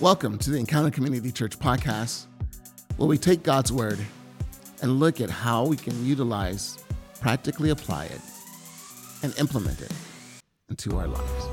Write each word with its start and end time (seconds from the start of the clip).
Welcome 0.00 0.38
to 0.38 0.50
the 0.50 0.58
Encounter 0.58 0.92
Community 0.92 1.32
Church 1.32 1.58
podcast, 1.58 2.26
where 2.98 3.08
we 3.08 3.18
take 3.18 3.42
God's 3.42 3.72
Word 3.72 3.98
and 4.80 5.00
look 5.00 5.20
at 5.20 5.28
how 5.28 5.66
we 5.66 5.76
can 5.76 6.06
utilize, 6.06 6.78
practically 7.20 7.70
apply 7.70 8.04
it, 8.04 8.20
and 9.24 9.36
implement 9.40 9.80
it 9.82 9.90
into 10.68 10.96
our 10.96 11.08
lives. 11.08 11.48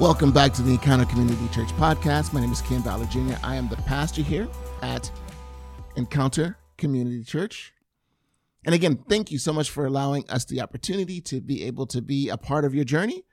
Welcome 0.00 0.32
back 0.32 0.54
to 0.54 0.62
the 0.62 0.70
Encounter 0.70 1.04
Community 1.04 1.48
Church 1.52 1.68
podcast. 1.72 2.32
My 2.32 2.40
name 2.40 2.52
is 2.52 2.62
Ken 2.62 2.80
Ballard 2.80 3.10
Jr. 3.10 3.34
I 3.44 3.56
am 3.56 3.68
the 3.68 3.76
pastor 3.76 4.22
here 4.22 4.48
at 4.80 5.10
Encounter 5.96 6.56
Community 6.78 7.22
Church. 7.22 7.74
And 8.64 8.74
again, 8.74 9.04
thank 9.06 9.30
you 9.30 9.36
so 9.38 9.52
much 9.52 9.68
for 9.68 9.84
allowing 9.84 10.24
us 10.30 10.46
the 10.46 10.62
opportunity 10.62 11.20
to 11.20 11.42
be 11.42 11.64
able 11.64 11.84
to 11.88 12.00
be 12.00 12.30
a 12.30 12.38
part 12.38 12.64
of 12.64 12.74
your 12.74 12.86
journey 12.86 13.25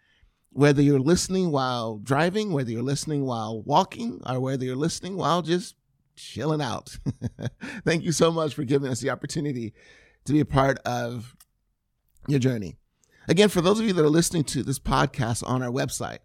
whether 0.54 0.82
you're 0.82 1.00
listening 1.00 1.52
while 1.52 1.98
driving, 1.98 2.54
whether 2.54 2.72
you're 2.72 2.84
listening 2.84 3.26
while 3.26 3.62
walking, 3.64 4.22
or 4.26 4.40
whether 4.40 4.64
you're 4.64 4.76
listening 4.76 5.18
while 5.18 5.42
just 5.42 5.76
chilling 6.16 6.62
out. 6.62 6.98
Thank 7.86 8.04
you 8.04 8.12
so 8.12 8.32
much 8.32 8.54
for 8.54 8.64
giving 8.64 8.90
us 8.90 9.02
the 9.02 9.10
opportunity 9.10 9.74
to 10.26 10.34
be 10.34 10.40
a 10.40 10.46
part 10.46 10.78
of 10.86 11.36
your 12.28 12.40
journey. 12.40 12.78
Again, 13.28 13.50
for 13.50 13.62
those 13.62 13.80
of 13.80 13.86
you 13.86 13.94
that 13.94 14.06
are 14.06 14.10
listening 14.10 14.44
to 14.46 14.64
this 14.64 14.80
podcast 14.80 15.48
on 15.48 15.64
our 15.64 15.72
website, 15.72 16.20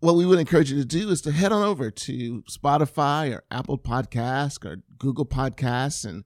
what 0.00 0.16
we 0.16 0.26
would 0.26 0.40
encourage 0.40 0.72
you 0.72 0.78
to 0.78 0.84
do 0.84 1.10
is 1.10 1.20
to 1.22 1.30
head 1.30 1.52
on 1.52 1.62
over 1.62 1.90
to 1.90 2.42
Spotify 2.42 3.36
or 3.36 3.44
Apple 3.52 3.78
Podcasts 3.78 4.64
or 4.64 4.78
Google 4.98 5.26
Podcasts 5.26 6.04
and 6.04 6.24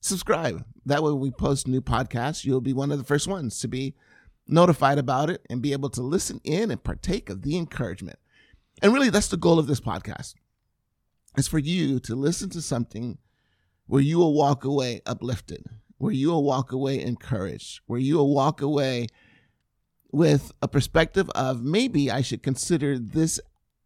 subscribe. 0.00 0.64
That 0.86 1.02
way, 1.02 1.10
when 1.10 1.20
we 1.20 1.32
post 1.32 1.66
new 1.66 1.80
podcasts, 1.80 2.44
you'll 2.44 2.60
be 2.60 2.72
one 2.72 2.92
of 2.92 2.98
the 2.98 3.04
first 3.04 3.26
ones 3.26 3.58
to 3.60 3.68
be 3.68 3.96
notified 4.48 4.98
about 4.98 5.30
it 5.30 5.46
and 5.48 5.62
be 5.62 5.72
able 5.72 5.90
to 5.90 6.02
listen 6.02 6.40
in 6.42 6.70
and 6.70 6.82
partake 6.82 7.30
of 7.30 7.42
the 7.42 7.56
encouragement. 7.56 8.18
And 8.82 8.92
really, 8.92 9.10
that's 9.10 9.28
the 9.28 9.36
goal 9.36 9.58
of 9.58 9.66
this 9.66 9.80
podcast. 9.80 10.34
Is 11.36 11.46
for 11.46 11.58
you 11.58 12.00
to 12.00 12.16
listen 12.16 12.50
to 12.50 12.62
something 12.62 13.18
where 13.86 14.02
you 14.02 14.18
will 14.18 14.34
walk 14.34 14.64
away 14.64 15.02
uplifted, 15.06 15.66
where 15.98 16.12
you 16.12 16.28
will 16.28 16.42
walk 16.42 16.72
away 16.72 17.00
encouraged, 17.00 17.80
where 17.86 18.00
you 18.00 18.16
will 18.16 18.34
walk 18.34 18.60
away 18.60 19.06
with 20.10 20.52
a 20.62 20.68
perspective 20.68 21.28
of 21.30 21.62
maybe 21.62 22.10
I 22.10 22.22
should 22.22 22.42
consider 22.42 22.98
this 22.98 23.38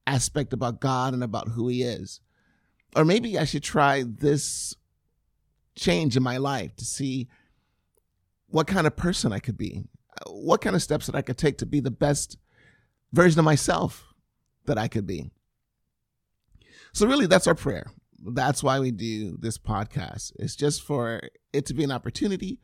aspect 0.06 0.52
about 0.52 0.80
God 0.80 1.14
and 1.14 1.22
about 1.22 1.48
who 1.48 1.68
He 1.68 1.82
is. 1.82 2.20
Or 2.94 3.04
maybe 3.04 3.38
I 3.38 3.44
should 3.44 3.62
try 3.62 4.04
this 4.06 4.76
change 5.74 6.16
in 6.16 6.22
my 6.22 6.36
life 6.36 6.76
to 6.76 6.84
see 6.84 7.28
what 8.48 8.66
kind 8.66 8.86
of 8.86 8.96
person 8.96 9.32
I 9.32 9.38
could 9.38 9.56
be, 9.56 9.84
what 10.28 10.60
kind 10.60 10.76
of 10.76 10.82
steps 10.82 11.06
that 11.06 11.14
I 11.14 11.22
could 11.22 11.38
take 11.38 11.58
to 11.58 11.66
be 11.66 11.80
the 11.80 11.90
best 11.90 12.36
version 13.12 13.38
of 13.38 13.44
myself 13.44 14.12
that 14.66 14.78
I 14.78 14.88
could 14.88 15.06
be. 15.06 15.30
So 16.92 17.06
really 17.06 17.26
that's 17.26 17.46
our 17.46 17.54
prayer. 17.54 17.86
That's 18.24 18.62
why 18.62 18.78
we 18.78 18.90
do 18.90 19.36
this 19.38 19.58
podcast. 19.58 20.32
It's 20.38 20.54
just 20.54 20.82
for 20.82 21.20
it 21.52 21.66
to 21.66 21.74
be 21.74 21.84
an 21.84 21.90
opportunity 21.90 22.60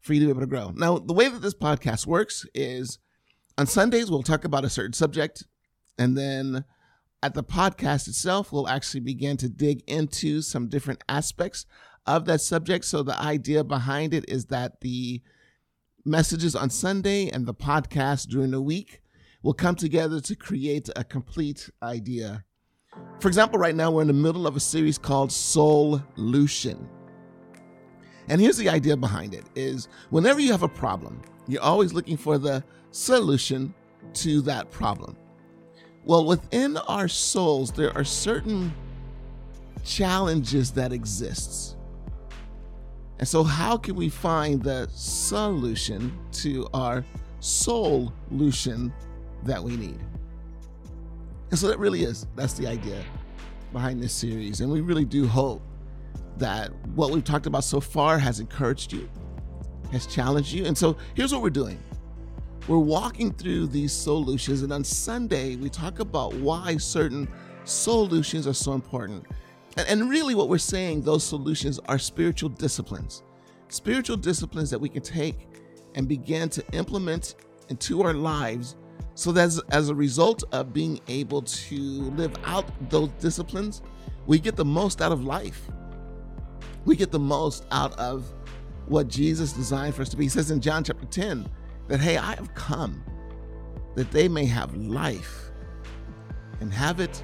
for 0.00 0.14
you 0.14 0.20
to 0.20 0.26
be 0.26 0.30
able 0.30 0.40
to 0.40 0.46
grow. 0.46 0.70
Now, 0.70 0.98
the 0.98 1.12
way 1.12 1.28
that 1.28 1.42
this 1.42 1.54
podcast 1.54 2.06
works 2.06 2.46
is 2.54 2.98
on 3.58 3.66
Sundays 3.66 4.10
we'll 4.10 4.22
talk 4.22 4.44
about 4.44 4.64
a 4.64 4.70
certain 4.70 4.92
subject 4.92 5.44
and 5.98 6.16
then 6.16 6.64
at 7.22 7.34
the 7.34 7.42
podcast 7.42 8.06
itself 8.08 8.52
we'll 8.52 8.68
actually 8.68 9.00
begin 9.00 9.36
to 9.38 9.48
dig 9.48 9.82
into 9.86 10.42
some 10.42 10.68
different 10.68 11.02
aspects 11.08 11.66
of 12.06 12.24
that 12.26 12.40
subject. 12.40 12.84
So 12.84 13.02
the 13.02 13.18
idea 13.18 13.64
behind 13.64 14.14
it 14.14 14.24
is 14.28 14.46
that 14.46 14.80
the 14.80 15.22
messages 16.06 16.54
on 16.54 16.70
Sunday 16.70 17.28
and 17.28 17.46
the 17.46 17.54
podcast 17.54 18.28
during 18.28 18.52
the 18.52 18.60
week 18.60 19.02
will 19.42 19.52
come 19.52 19.74
together 19.74 20.20
to 20.20 20.36
create 20.36 20.88
a 20.96 21.04
complete 21.04 21.68
idea. 21.82 22.44
For 23.20 23.28
example, 23.28 23.58
right 23.58 23.74
now 23.74 23.90
we're 23.90 24.02
in 24.02 24.08
the 24.08 24.14
middle 24.14 24.46
of 24.46 24.56
a 24.56 24.60
series 24.60 24.98
called 24.98 25.32
Solution. 25.32 26.88
And 28.28 28.40
here's 28.40 28.56
the 28.56 28.68
idea 28.68 28.96
behind 28.96 29.34
it 29.34 29.44
is 29.54 29.88
whenever 30.10 30.40
you 30.40 30.50
have 30.52 30.62
a 30.62 30.68
problem, 30.68 31.22
you're 31.46 31.62
always 31.62 31.92
looking 31.92 32.16
for 32.16 32.38
the 32.38 32.64
solution 32.90 33.74
to 34.14 34.40
that 34.42 34.70
problem. 34.70 35.16
Well, 36.04 36.24
within 36.24 36.76
our 36.76 37.08
souls, 37.08 37.72
there 37.72 37.96
are 37.96 38.04
certain 38.04 38.74
challenges 39.84 40.72
that 40.72 40.92
exists. 40.92 41.75
And 43.18 43.26
so, 43.26 43.42
how 43.42 43.76
can 43.76 43.94
we 43.94 44.08
find 44.08 44.62
the 44.62 44.88
solution 44.90 46.18
to 46.32 46.68
our 46.74 47.04
soul 47.40 48.12
solution 48.28 48.92
that 49.44 49.62
we 49.62 49.76
need? 49.76 49.98
And 51.50 51.58
so, 51.58 51.68
that 51.68 51.78
really 51.78 52.02
is 52.02 52.26
that's 52.36 52.54
the 52.54 52.66
idea 52.66 53.02
behind 53.72 54.02
this 54.02 54.12
series. 54.12 54.60
And 54.60 54.70
we 54.70 54.80
really 54.80 55.04
do 55.04 55.26
hope 55.26 55.62
that 56.36 56.70
what 56.94 57.10
we've 57.10 57.24
talked 57.24 57.46
about 57.46 57.64
so 57.64 57.80
far 57.80 58.18
has 58.18 58.40
encouraged 58.40 58.92
you, 58.92 59.08
has 59.92 60.06
challenged 60.06 60.52
you. 60.52 60.66
And 60.66 60.76
so, 60.76 60.96
here's 61.14 61.32
what 61.32 61.42
we're 61.42 61.50
doing 61.50 61.82
we're 62.68 62.78
walking 62.78 63.32
through 63.32 63.68
these 63.68 63.92
solutions. 63.92 64.62
And 64.62 64.72
on 64.72 64.84
Sunday, 64.84 65.56
we 65.56 65.70
talk 65.70 66.00
about 66.00 66.34
why 66.34 66.76
certain 66.76 67.28
solutions 67.64 68.46
are 68.46 68.52
so 68.52 68.72
important. 68.72 69.24
And, 69.76 70.08
really, 70.08 70.34
what 70.34 70.48
we're 70.48 70.58
saying, 70.58 71.02
those 71.02 71.22
solutions 71.22 71.78
are 71.86 71.98
spiritual 71.98 72.48
disciplines. 72.48 73.22
Spiritual 73.68 74.16
disciplines 74.16 74.70
that 74.70 74.78
we 74.78 74.88
can 74.88 75.02
take 75.02 75.48
and 75.94 76.08
begin 76.08 76.48
to 76.50 76.64
implement 76.72 77.34
into 77.68 78.02
our 78.02 78.14
lives 78.14 78.76
so 79.14 79.32
that 79.32 79.42
as, 79.42 79.60
as 79.70 79.88
a 79.88 79.94
result 79.94 80.44
of 80.52 80.72
being 80.72 81.00
able 81.08 81.42
to 81.42 81.76
live 81.76 82.34
out 82.44 82.66
those 82.90 83.08
disciplines, 83.20 83.82
we 84.26 84.38
get 84.38 84.56
the 84.56 84.64
most 84.64 85.02
out 85.02 85.12
of 85.12 85.24
life. 85.24 85.68
We 86.84 86.96
get 86.96 87.10
the 87.10 87.18
most 87.18 87.66
out 87.70 87.98
of 87.98 88.32
what 88.86 89.08
Jesus 89.08 89.52
designed 89.52 89.94
for 89.94 90.02
us 90.02 90.08
to 90.10 90.16
be. 90.16 90.24
He 90.24 90.28
says 90.28 90.50
in 90.50 90.60
John 90.60 90.84
chapter 90.84 91.06
10 91.06 91.48
that, 91.88 92.00
hey, 92.00 92.16
I 92.16 92.34
have 92.34 92.54
come 92.54 93.02
that 93.94 94.10
they 94.10 94.28
may 94.28 94.44
have 94.44 94.74
life 94.76 95.50
and 96.60 96.72
have 96.72 97.00
it 97.00 97.22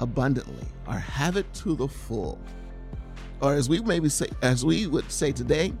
abundantly 0.00 0.66
or 0.86 0.94
have 0.94 1.36
it 1.36 1.52
to 1.54 1.74
the 1.74 1.88
full. 1.88 2.40
Or 3.40 3.54
as 3.54 3.68
we 3.68 3.80
maybe 3.80 4.08
say 4.08 4.28
as 4.42 4.64
we 4.64 4.86
would 4.86 5.10
say 5.10 5.32
today, 5.32 5.72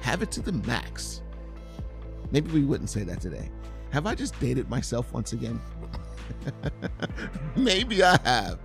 have 0.00 0.22
it 0.22 0.30
to 0.32 0.40
the 0.40 0.52
max. 0.52 1.22
Maybe 2.30 2.50
we 2.50 2.64
wouldn't 2.64 2.90
say 2.90 3.02
that 3.04 3.20
today. 3.20 3.50
Have 3.90 4.06
I 4.06 4.14
just 4.14 4.38
dated 4.40 4.68
myself 4.70 5.12
once 5.12 5.32
again? 5.32 5.60
maybe 7.56 8.02
I 8.02 8.18
have. 8.24 8.58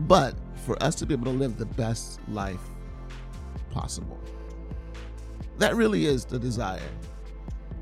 But 0.00 0.34
for 0.64 0.80
us 0.82 0.94
to 0.96 1.06
be 1.06 1.14
able 1.14 1.26
to 1.26 1.38
live 1.38 1.56
the 1.56 1.66
best 1.66 2.20
life 2.28 2.60
possible. 3.70 4.20
That 5.58 5.76
really 5.76 6.06
is 6.06 6.24
the 6.24 6.38
desire 6.38 6.80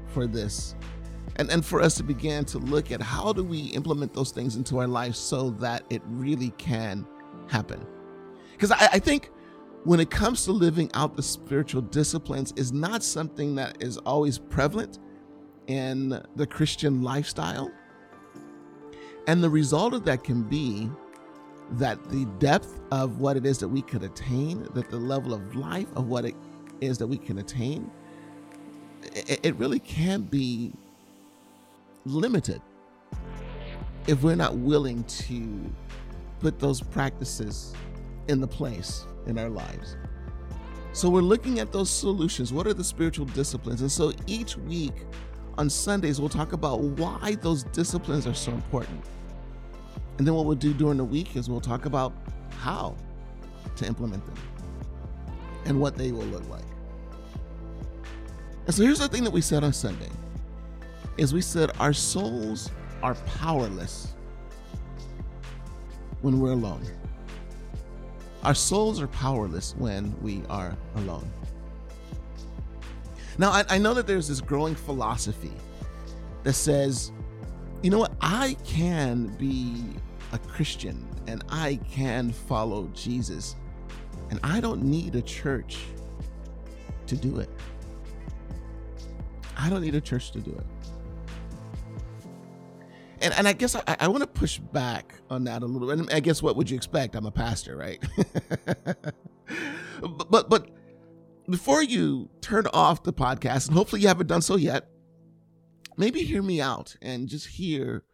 for 0.08 0.26
this 0.26 0.74
and, 1.36 1.50
and 1.50 1.64
for 1.64 1.80
us 1.80 1.94
to 1.96 2.02
begin 2.02 2.44
to 2.46 2.58
look 2.58 2.92
at 2.92 3.00
how 3.02 3.32
do 3.32 3.42
we 3.42 3.66
implement 3.68 4.12
those 4.14 4.30
things 4.30 4.56
into 4.56 4.78
our 4.78 4.86
life 4.86 5.14
so 5.14 5.50
that 5.50 5.84
it 5.90 6.02
really 6.06 6.50
can 6.58 7.06
happen. 7.48 7.84
Because 8.52 8.70
I, 8.70 8.88
I 8.92 8.98
think 8.98 9.30
when 9.84 10.00
it 10.00 10.10
comes 10.10 10.44
to 10.44 10.52
living 10.52 10.90
out 10.94 11.16
the 11.16 11.22
spiritual 11.22 11.82
disciplines 11.82 12.52
is 12.56 12.72
not 12.72 13.02
something 13.02 13.54
that 13.56 13.82
is 13.82 13.98
always 13.98 14.38
prevalent 14.38 14.98
in 15.66 16.22
the 16.36 16.46
Christian 16.46 17.02
lifestyle. 17.02 17.70
And 19.26 19.42
the 19.42 19.50
result 19.50 19.94
of 19.94 20.04
that 20.04 20.22
can 20.22 20.42
be 20.42 20.90
that 21.72 22.02
the 22.10 22.26
depth 22.38 22.80
of 22.90 23.20
what 23.20 23.36
it 23.36 23.46
is 23.46 23.58
that 23.58 23.68
we 23.68 23.82
could 23.82 24.02
attain, 24.02 24.68
that 24.74 24.90
the 24.90 24.98
level 24.98 25.32
of 25.32 25.56
life 25.56 25.88
of 25.96 26.06
what 26.08 26.24
it 26.24 26.34
is 26.80 26.98
that 26.98 27.06
we 27.06 27.16
can 27.16 27.38
attain, 27.38 27.90
it, 29.02 29.40
it 29.42 29.56
really 29.56 29.78
can 29.78 30.22
be 30.22 30.72
limited 32.04 32.60
if 34.06 34.22
we're 34.22 34.36
not 34.36 34.56
willing 34.56 35.04
to 35.04 35.72
put 36.40 36.58
those 36.58 36.80
practices 36.80 37.74
in 38.28 38.40
the 38.40 38.46
place 38.46 39.06
in 39.26 39.38
our 39.38 39.48
lives. 39.48 39.96
So 40.92 41.08
we're 41.08 41.22
looking 41.22 41.58
at 41.58 41.72
those 41.72 41.90
solutions. 41.90 42.52
What 42.52 42.66
are 42.66 42.74
the 42.74 42.84
spiritual 42.84 43.26
disciplines? 43.26 43.80
And 43.80 43.90
so 43.90 44.12
each 44.26 44.56
week 44.56 44.92
on 45.58 45.68
Sundays, 45.68 46.20
we'll 46.20 46.28
talk 46.28 46.52
about 46.52 46.80
why 46.80 47.36
those 47.40 47.64
disciplines 47.64 48.26
are 48.26 48.34
so 48.34 48.52
important. 48.52 49.02
And 50.18 50.26
then 50.26 50.34
what 50.34 50.44
we'll 50.44 50.54
do 50.54 50.72
during 50.72 50.98
the 50.98 51.04
week 51.04 51.34
is 51.36 51.48
we'll 51.48 51.60
talk 51.60 51.86
about 51.86 52.12
how 52.58 52.96
to 53.76 53.86
implement 53.86 54.24
them 54.26 54.36
and 55.64 55.80
what 55.80 55.96
they 55.96 56.12
will 56.12 56.26
look 56.26 56.48
like. 56.48 56.64
And 58.66 58.74
so 58.74 58.82
here's 58.82 59.00
the 59.00 59.08
thing 59.08 59.24
that 59.24 59.32
we 59.32 59.40
said 59.40 59.64
on 59.64 59.72
Sunday 59.72 60.10
is 61.16 61.32
we 61.32 61.40
said 61.40 61.70
our 61.78 61.92
souls 61.92 62.70
are 63.02 63.14
powerless 63.14 64.14
when 66.22 66.40
we're 66.40 66.52
alone. 66.52 66.84
Our 68.42 68.54
souls 68.54 69.00
are 69.00 69.06
powerless 69.08 69.74
when 69.76 70.14
we 70.20 70.42
are 70.48 70.76
alone. 70.96 71.30
Now, 73.38 73.50
I, 73.50 73.64
I 73.68 73.78
know 73.78 73.94
that 73.94 74.06
there's 74.06 74.28
this 74.28 74.40
growing 74.40 74.74
philosophy 74.74 75.52
that 76.44 76.52
says 76.52 77.10
you 77.84 77.90
know 77.90 77.98
what? 77.98 78.14
I 78.22 78.56
can 78.64 79.26
be 79.36 79.84
a 80.32 80.38
Christian 80.38 81.06
and 81.26 81.44
I 81.50 81.78
can 81.90 82.32
follow 82.32 82.90
Jesus, 82.94 83.56
and 84.30 84.40
I 84.42 84.60
don't 84.60 84.82
need 84.82 85.14
a 85.16 85.20
church 85.20 85.76
to 87.06 87.14
do 87.14 87.40
it. 87.40 87.50
I 89.58 89.68
don't 89.68 89.82
need 89.82 89.94
a 89.94 90.00
church 90.00 90.30
to 90.32 90.40
do 90.40 90.52
it. 90.52 90.64
And, 93.24 93.34
and 93.34 93.48
I 93.48 93.54
guess 93.54 93.74
I, 93.74 93.96
I 94.00 94.08
want 94.08 94.22
to 94.22 94.26
push 94.26 94.58
back 94.58 95.14
on 95.30 95.44
that 95.44 95.62
a 95.62 95.66
little 95.66 95.88
bit. 95.88 95.98
And 95.98 96.10
I 96.12 96.20
guess 96.20 96.42
what 96.42 96.56
would 96.56 96.68
you 96.68 96.76
expect? 96.76 97.16
I'm 97.16 97.26
a 97.26 97.30
pastor, 97.30 97.76
right? 97.76 98.02
but, 100.00 100.30
but 100.30 100.50
but 100.50 100.70
before 101.48 101.82
you 101.82 102.28
turn 102.40 102.66
off 102.72 103.02
the 103.02 103.12
podcast, 103.12 103.68
and 103.68 103.76
hopefully 103.76 104.02
you 104.02 104.08
haven't 104.08 104.26
done 104.26 104.42
so 104.42 104.56
yet, 104.56 104.88
maybe 105.96 106.22
hear 106.22 106.42
me 106.42 106.60
out 106.60 106.96
and 107.02 107.28
just 107.28 107.46
hear 107.46 108.04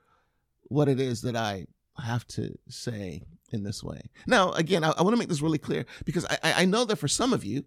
what 0.62 0.89
it 0.89 1.01
is 1.01 1.23
that 1.23 1.37
I 1.37 1.67
have 1.99 2.27
to 2.29 2.57
say 2.69 3.23
in 3.53 3.65
this 3.65 3.83
way. 3.83 4.01
Now, 4.27 4.53
again, 4.53 4.85
I, 4.85 4.91
I 4.91 5.03
want 5.03 5.15
to 5.15 5.19
make 5.19 5.29
this 5.29 5.43
really 5.43 5.59
clear 5.59 5.87
because 6.05 6.25
I, 6.25 6.39
I 6.43 6.65
know 6.65 6.85
that 6.85 6.97
for 6.97 7.09
some 7.09 7.33
of 7.33 7.45
you, 7.45 7.65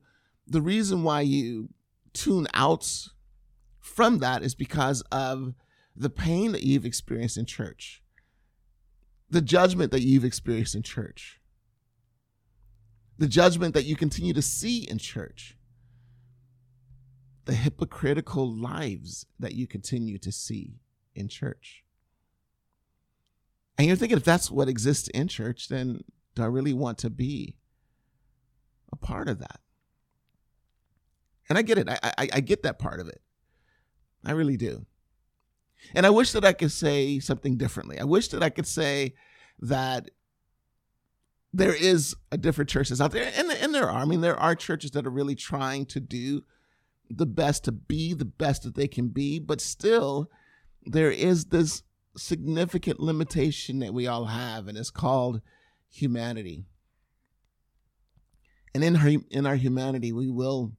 the 0.48 0.62
reason 0.62 1.04
why 1.04 1.22
you 1.22 1.69
tune 2.13 2.48
out 2.54 3.10
from 3.80 4.19
that 4.19 4.44
is 4.44 4.56
because 4.56 5.01
of 5.12 5.54
the 5.95 6.10
pain 6.10 6.51
that 6.51 6.63
you've 6.63 6.86
experienced 6.86 7.38
in 7.38 7.45
church, 7.45 8.01
the 9.30 9.42
judgment 9.42 9.92
that 9.92 10.01
you've 10.01 10.25
experienced 10.25 10.75
in 10.75 10.84
church, 10.84 11.40
the 13.18 13.28
judgment 13.28 13.74
that 13.74 13.86
you 13.86 13.95
continue 13.95 14.34
to 14.34 14.42
see 14.42 14.80
in 14.90 14.98
church, 14.98 15.57
the 17.45 17.54
hypocritical 17.54 18.51
lives 18.51 19.25
that 19.40 19.54
you 19.54 19.68
continue 19.68 20.18
to 20.18 20.31
see 20.31 20.80
in 21.13 21.28
church. 21.28 21.84
And 23.78 23.88
you're 23.88 23.98
thinking, 23.98 24.18
if 24.18 24.24
that's 24.24 24.51
what 24.51 24.69
exists 24.69 25.07
in 25.10 25.28
church, 25.28 25.68
then 25.68 26.01
do 26.36 26.44
I 26.44 26.48
really 26.48 26.74
want 26.74 26.98
to 27.00 27.10
be 27.10 27.56
a 28.92 28.95
part 28.95 29.28
of 29.28 29.40
that? 29.40 29.60
And 31.50 31.57
I 31.57 31.62
get 31.62 31.78
it. 31.78 31.90
I, 31.90 32.00
I, 32.04 32.30
I 32.34 32.40
get 32.40 32.63
that 32.63 32.80
part 32.80 33.00
of 33.00 33.07
it. 33.07 33.22
I 34.25 34.31
really 34.31 34.57
do. 34.57 34.86
And 35.94 36.06
I 36.06 36.09
wish 36.09 36.31
that 36.31 36.45
I 36.45 36.53
could 36.53 36.71
say 36.71 37.19
something 37.19 37.57
differently. 37.57 38.00
I 38.00 38.03
wish 38.06 38.30
that 38.30 38.44
I 38.44 38.50
could 38.50 38.68
say 38.68 39.13
that 39.59 40.09
there 41.53 41.75
is 41.75 42.15
a 42.31 42.38
different 42.38 42.69
churches 42.69 43.00
out 43.00 43.12
there. 43.12 43.31
And, 43.35 43.51
and 43.51 43.74
there 43.74 43.89
are. 43.89 44.01
I 44.01 44.06
mean, 44.06 44.21
there 44.21 44.39
are 44.39 44.56
churches 44.56 44.91
that 44.91 45.06
are 45.06 45.12
really 45.12 45.35
trying 45.35 45.85
to 45.88 46.00
do 46.00 46.44
the 47.09 47.25
best 47.25 47.63
to 47.65 47.71
be 47.71 48.13
the 48.13 48.25
best 48.25 48.63
that 48.63 48.75
they 48.75 48.88
can 48.88 49.09
be, 49.09 49.39
but 49.39 49.62
still 49.62 50.30
there 50.85 51.12
is 51.12 51.45
this 51.45 51.83
significant 52.18 53.00
limitation 53.00 53.80
that 53.80 53.94
we 53.94 54.07
all 54.07 54.25
have, 54.25 54.68
and 54.68 54.77
it's 54.77 54.89
called 54.89 55.41
humanity. 55.89 56.65
And 58.74 58.83
in 58.83 58.95
our, 58.95 59.09
in 59.30 59.45
our 59.45 59.56
humanity, 59.56 60.12
we 60.12 60.30
will 60.30 60.74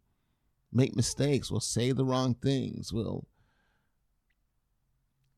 make 0.72 0.96
mistakes, 0.96 1.50
we'll 1.50 1.60
say 1.60 1.92
the 1.92 2.04
wrong 2.04 2.34
things, 2.34 2.92
we'll 2.92 3.28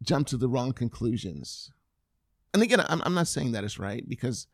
jump 0.02 0.26
to 0.28 0.36
the 0.36 0.48
wrong 0.48 0.72
conclusions. 0.72 1.70
And 2.52 2.62
again, 2.62 2.84
I'm, 2.88 3.02
I'm 3.04 3.14
not 3.14 3.28
saying 3.28 3.52
that 3.52 3.64
is 3.64 3.78
right 3.78 4.08
because 4.08 4.46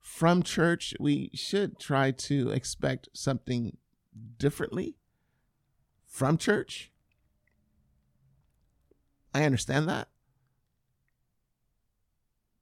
from 0.00 0.42
church, 0.42 0.94
we 0.98 1.30
should 1.32 1.78
try 1.78 2.10
to 2.10 2.50
expect 2.50 3.08
something 3.14 3.76
differently 4.38 4.96
from 6.06 6.36
church. 6.36 6.90
I 9.32 9.44
understand 9.44 9.88
that. 9.88 10.08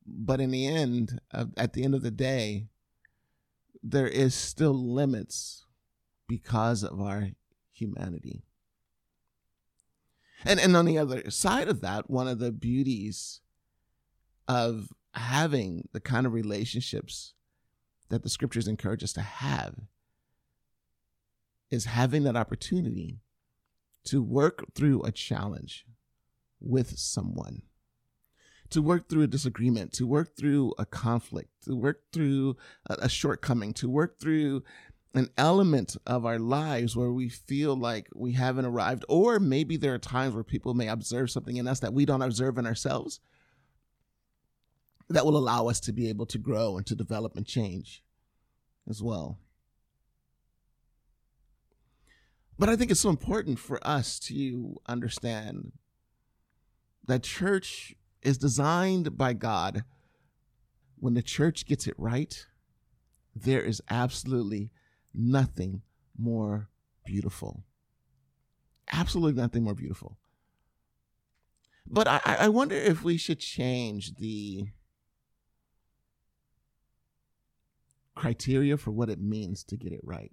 But 0.07 0.41
in 0.41 0.51
the 0.51 0.67
end, 0.67 1.21
uh, 1.33 1.47
at 1.57 1.73
the 1.73 1.83
end 1.85 1.95
of 1.95 2.03
the 2.03 2.11
day, 2.11 2.69
there 3.83 4.09
is 4.09 4.35
still 4.35 4.75
limits 4.75 5.67
because 6.29 6.85
of 6.85 7.01
our 7.01 7.31
humanity. 7.73 8.45
And 10.45 10.59
and 10.61 10.77
on 10.77 10.87
the 10.87 10.99
other 10.99 11.31
side 11.31 11.69
of 11.69 11.81
that, 11.81 12.11
one 12.11 12.29
of 12.29 12.39
the 12.39 12.53
beauties 12.53 13.41
of 14.49 14.89
having 15.15 15.89
the 15.93 16.01
kind 16.01 16.27
of 16.27 16.33
relationships 16.33 17.35
that 18.09 18.23
the 18.23 18.29
scriptures 18.29 18.69
encourage 18.69 19.05
us 19.05 19.13
to 19.15 19.23
have 19.23 19.75
is 21.71 21.85
having 21.85 22.25
that 22.25 22.37
opportunity 22.37 23.21
to 24.05 24.23
work 24.23 24.65
through 24.75 25.03
a 25.03 25.13
challenge 25.13 25.87
with 26.61 26.99
someone, 26.99 27.63
to 28.71 28.83
work 28.83 29.09
through 29.09 29.23
a 29.23 29.29
disagreement, 29.29 29.93
to 29.93 30.07
work 30.07 30.37
through 30.37 30.73
a 30.79 30.87
conflict, 30.87 31.51
to 31.65 31.77
work 31.77 32.03
through 32.13 32.57
a, 32.89 32.95
a 33.03 33.09
shortcoming, 33.09 33.73
to 33.75 33.89
work 33.89 34.19
through 34.19 34.63
an 35.15 35.29
element 35.37 35.97
of 36.07 36.25
our 36.25 36.39
lives 36.39 36.95
where 36.95 37.11
we 37.11 37.29
feel 37.29 37.75
like 37.75 38.09
we 38.15 38.33
haven't 38.33 38.65
arrived, 38.65 39.05
or 39.09 39.41
maybe 39.41 39.77
there 39.77 39.95
are 39.95 39.99
times 39.99 40.35
where 40.35 40.45
people 40.45 40.75
may 40.75 40.89
observe 40.89 41.31
something 41.31 41.57
in 41.57 41.67
us 41.67 41.81
that 41.81 41.93
we 41.93 42.05
don't 42.05 42.23
observe 42.23 42.59
in 42.59 42.67
ourselves 42.67 43.21
that 45.09 45.27
will 45.27 45.37
allow 45.37 45.67
us 45.67 45.81
to 45.81 45.93
be 45.93 46.09
able 46.09 46.27
to 46.27 46.39
grow 46.39 46.77
and 46.77 46.87
to 46.87 46.95
develop 46.95 47.37
and 47.37 47.47
change 47.47 48.05
as 48.89 49.03
well. 49.03 49.39
But 52.57 52.69
I 52.69 52.77
think 52.77 52.91
it's 52.91 53.01
so 53.01 53.09
important 53.09 53.59
for 53.59 53.85
us 53.85 54.21
to 54.21 54.77
understand 54.87 55.73
that 57.07 57.23
church 57.25 57.95
is 58.23 58.39
designed 58.39 59.17
by 59.17 59.33
God. 59.33 59.83
When 60.99 61.15
the 61.15 61.23
church 61.23 61.67
gets 61.67 61.87
it 61.87 61.95
right, 61.97 62.47
there 63.35 63.63
is 63.63 63.81
absolutely 63.91 64.71
nothing 65.15 65.83
more 66.19 66.69
beautiful. 67.05 67.65
Absolutely 68.93 69.41
nothing 69.41 69.63
more 69.65 69.75
beautiful. 69.75 70.19
But 71.87 72.07
I, 72.07 72.21
I 72.25 72.49
wonder 72.49 72.77
if 72.77 73.03
we 73.03 73.17
should 73.17 73.41
change 73.41 74.15
the 74.17 74.69
criteria 78.15 78.77
for 78.77 78.91
what 78.91 79.09
it 79.09 79.21
means 79.21 79.65
to 79.65 79.77
get 79.77 79.93
it 79.93 80.01
right. 80.05 80.33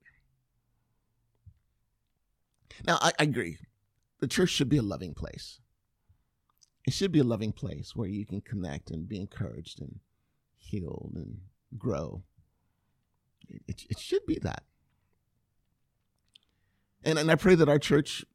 Now, 2.86 3.00
I, 3.02 3.12
I 3.18 3.24
agree. 3.24 3.58
The 4.20 4.28
church 4.28 4.50
should 4.50 4.70
be 4.70 4.78
a 4.78 4.84
loving 4.84 5.14
place. 5.14 5.60
It 6.86 6.94
should 6.94 7.12
be 7.12 7.20
a 7.20 7.24
loving 7.24 7.52
place 7.52 7.96
where 7.96 8.08
you 8.08 8.26
can 8.26 8.42
connect 8.42 8.92
and 8.92 9.08
be 9.08 9.20
encouraged 9.20 9.82
and 9.82 10.00
healed 10.58 11.14
and 11.16 11.40
grow. 11.78 12.24
It, 13.68 13.86
it 13.90 14.00
should 14.00 14.26
be 14.26 14.40
that. 14.40 14.64
And, 17.04 17.18
and 17.18 17.32
I 17.32 17.36
pray 17.36 17.56
that 17.56 17.70
our 17.70 17.80
church 17.80 18.26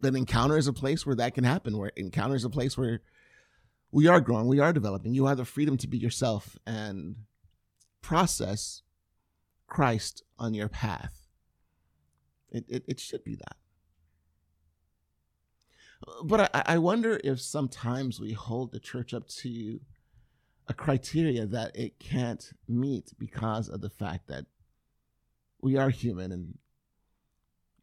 that 0.00 0.16
encounter 0.16 0.56
is 0.56 0.66
a 0.66 0.72
place 0.72 1.04
where 1.04 1.16
that 1.16 1.34
can 1.34 1.44
happen, 1.44 1.76
where 1.76 1.92
encounter 1.96 2.34
is 2.34 2.44
a 2.44 2.50
place 2.50 2.76
where 2.76 3.00
we 3.92 4.06
are 4.06 4.20
growing, 4.20 4.46
we 4.46 4.60
are 4.60 4.72
developing. 4.72 5.14
You 5.14 5.26
have 5.26 5.36
the 5.36 5.44
freedom 5.44 5.76
to 5.78 5.88
be 5.88 5.98
yourself 5.98 6.58
and 6.66 7.16
process 8.02 8.82
Christ 9.66 10.22
on 10.38 10.54
your 10.54 10.68
path. 10.68 11.28
It, 12.50 12.64
it, 12.68 12.84
it 12.88 13.00
should 13.00 13.24
be 13.24 13.36
that. 13.36 13.56
But 16.24 16.54
I, 16.54 16.74
I 16.74 16.78
wonder 16.78 17.20
if 17.22 17.40
sometimes 17.40 18.18
we 18.18 18.32
hold 18.32 18.72
the 18.72 18.80
church 18.80 19.12
up 19.12 19.28
to 19.28 19.80
a 20.70 20.72
criteria 20.72 21.46
that 21.46 21.74
it 21.74 21.98
can't 21.98 22.52
meet 22.68 23.12
because 23.18 23.68
of 23.68 23.80
the 23.80 23.90
fact 23.90 24.28
that 24.28 24.46
we 25.60 25.76
are 25.76 25.90
human 25.90 26.30
and 26.30 26.58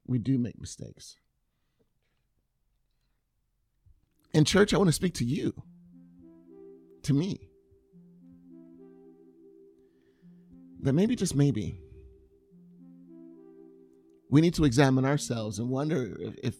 we 0.05 0.17
do 0.17 0.37
make 0.37 0.57
mistakes. 0.57 1.17
In 4.33 4.45
church, 4.45 4.73
I 4.73 4.77
want 4.77 4.87
to 4.87 4.93
speak 4.93 5.15
to 5.15 5.25
you, 5.25 5.53
to 7.03 7.13
me. 7.13 7.49
That 10.79 10.93
maybe, 10.93 11.17
just 11.17 11.35
maybe, 11.35 11.81
we 14.29 14.39
need 14.39 14.53
to 14.53 14.63
examine 14.63 15.03
ourselves 15.03 15.59
and 15.59 15.69
wonder 15.69 16.15
if, 16.41 16.55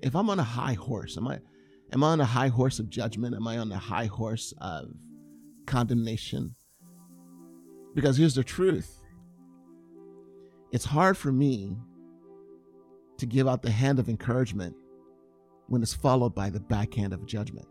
if, 0.00 0.14
I'm 0.14 0.30
on 0.30 0.38
a 0.38 0.44
high 0.44 0.74
horse, 0.74 1.16
am 1.16 1.26
I, 1.26 1.40
am 1.92 2.04
I 2.04 2.10
on 2.10 2.20
a 2.20 2.24
high 2.24 2.48
horse 2.48 2.78
of 2.78 2.90
judgment? 2.90 3.34
Am 3.34 3.48
I 3.48 3.58
on 3.58 3.70
the 3.70 3.78
high 3.78 4.06
horse 4.06 4.54
of 4.58 4.92
condemnation. 5.66 6.54
Because 7.94 8.16
here's 8.16 8.34
the 8.34 8.44
truth 8.44 9.00
it's 10.72 10.84
hard 10.84 11.16
for 11.16 11.30
me 11.30 11.76
to 13.18 13.26
give 13.26 13.46
out 13.46 13.62
the 13.62 13.70
hand 13.70 13.98
of 13.98 14.08
encouragement 14.08 14.74
when 15.68 15.82
it's 15.82 15.94
followed 15.94 16.34
by 16.34 16.50
the 16.50 16.60
backhand 16.60 17.12
of 17.12 17.24
judgment. 17.26 17.68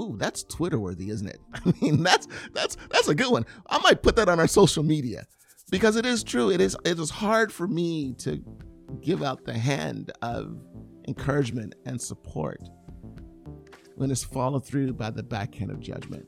Ooh, 0.00 0.16
that's 0.18 0.42
Twitter 0.44 0.78
worthy, 0.78 1.10
isn't 1.10 1.28
it? 1.28 1.40
I 1.54 1.72
mean, 1.80 2.02
that's 2.02 2.28
that's 2.52 2.76
that's 2.90 3.08
a 3.08 3.14
good 3.14 3.30
one. 3.30 3.46
I 3.68 3.78
might 3.78 4.02
put 4.02 4.16
that 4.16 4.28
on 4.28 4.38
our 4.38 4.46
social 4.46 4.82
media 4.82 5.26
because 5.70 5.96
it 5.96 6.06
is 6.06 6.22
true. 6.22 6.50
It 6.50 6.60
is 6.60 6.76
it 6.84 6.98
is 6.98 7.10
hard 7.10 7.52
for 7.52 7.66
me 7.66 8.14
to 8.18 8.42
give 9.00 9.22
out 9.22 9.44
the 9.44 9.54
hand 9.54 10.12
of 10.22 10.56
encouragement 11.08 11.74
and 11.86 12.00
support 12.00 12.60
when 14.00 14.10
it's 14.10 14.24
followed 14.24 14.64
through 14.64 14.94
by 14.94 15.10
the 15.10 15.22
backhand 15.22 15.70
of 15.70 15.78
judgment. 15.78 16.26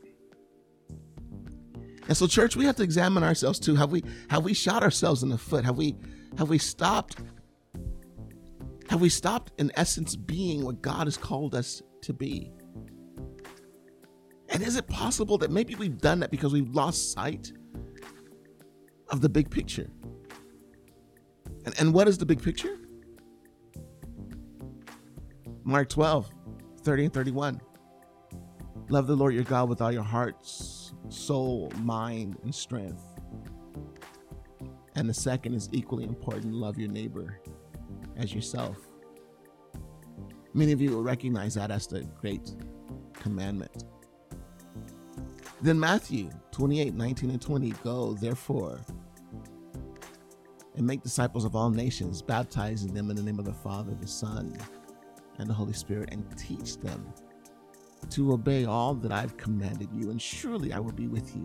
And 2.06 2.14
so, 2.14 2.26
church, 2.26 2.54
we 2.54 2.66
have 2.66 2.76
to 2.76 2.82
examine 2.82 3.22
ourselves 3.22 3.58
too. 3.58 3.74
Have 3.76 3.90
we 3.90 4.04
have 4.28 4.44
we 4.44 4.52
shot 4.52 4.82
ourselves 4.82 5.22
in 5.22 5.30
the 5.30 5.38
foot? 5.38 5.64
Have 5.64 5.78
we 5.78 5.96
have 6.36 6.50
we 6.50 6.58
stopped? 6.58 7.16
Have 8.90 9.00
we 9.00 9.08
stopped 9.08 9.52
in 9.58 9.72
essence 9.74 10.16
being 10.16 10.66
what 10.66 10.82
God 10.82 11.06
has 11.06 11.16
called 11.16 11.54
us 11.54 11.80
to 12.02 12.12
be? 12.12 12.52
And 14.50 14.62
is 14.62 14.76
it 14.76 14.86
possible 14.86 15.38
that 15.38 15.50
maybe 15.50 15.74
we've 15.74 15.96
done 15.96 16.20
that 16.20 16.30
because 16.30 16.52
we've 16.52 16.74
lost 16.74 17.12
sight 17.12 17.52
of 19.08 19.22
the 19.22 19.30
big 19.30 19.50
picture? 19.50 19.88
And, 21.64 21.74
and 21.78 21.94
what 21.94 22.06
is 22.06 22.18
the 22.18 22.26
big 22.26 22.42
picture? 22.42 22.76
Mark 25.64 25.88
12, 25.88 26.30
30 26.82 27.04
and 27.04 27.14
31. 27.14 27.60
Love 28.88 29.06
the 29.06 29.16
Lord 29.16 29.34
your 29.34 29.44
God 29.44 29.68
with 29.68 29.80
all 29.80 29.92
your 29.92 30.02
hearts, 30.02 30.92
soul, 31.08 31.72
mind, 31.78 32.36
and 32.42 32.54
strength. 32.54 33.02
And 34.94 35.08
the 35.08 35.14
second 35.14 35.54
is 35.54 35.68
equally 35.72 36.04
important 36.04 36.52
love 36.52 36.78
your 36.78 36.90
neighbor 36.90 37.40
as 38.16 38.34
yourself. 38.34 38.76
Many 40.54 40.72
of 40.72 40.80
you 40.80 40.90
will 40.90 41.02
recognize 41.02 41.54
that 41.54 41.70
as 41.70 41.86
the 41.86 42.02
great 42.20 42.54
commandment. 43.14 43.84
Then 45.62 45.78
Matthew 45.78 46.30
28 46.50 46.94
19 46.94 47.30
and 47.30 47.40
20 47.40 47.70
go, 47.84 48.14
therefore, 48.14 48.80
and 50.74 50.86
make 50.86 51.02
disciples 51.02 51.44
of 51.44 51.54
all 51.54 51.70
nations, 51.70 52.20
baptizing 52.20 52.92
them 52.92 53.10
in 53.10 53.16
the 53.16 53.22
name 53.22 53.38
of 53.38 53.44
the 53.44 53.52
Father, 53.52 53.94
the 53.94 54.06
Son, 54.06 54.56
and 55.42 55.50
the 55.50 55.54
Holy 55.54 55.74
Spirit, 55.74 56.08
and 56.12 56.24
teach 56.38 56.78
them 56.78 57.12
to 58.08 58.32
obey 58.32 58.64
all 58.64 58.94
that 58.94 59.12
I've 59.12 59.36
commanded 59.36 59.88
you, 59.92 60.10
and 60.10 60.20
surely 60.20 60.72
I 60.72 60.78
will 60.78 60.92
be 60.92 61.08
with 61.08 61.36
you 61.36 61.44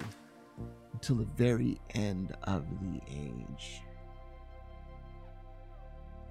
until 0.94 1.18
the 1.18 1.28
very 1.36 1.80
end 1.96 2.36
of 2.44 2.66
the 2.82 3.02
age. 3.12 3.82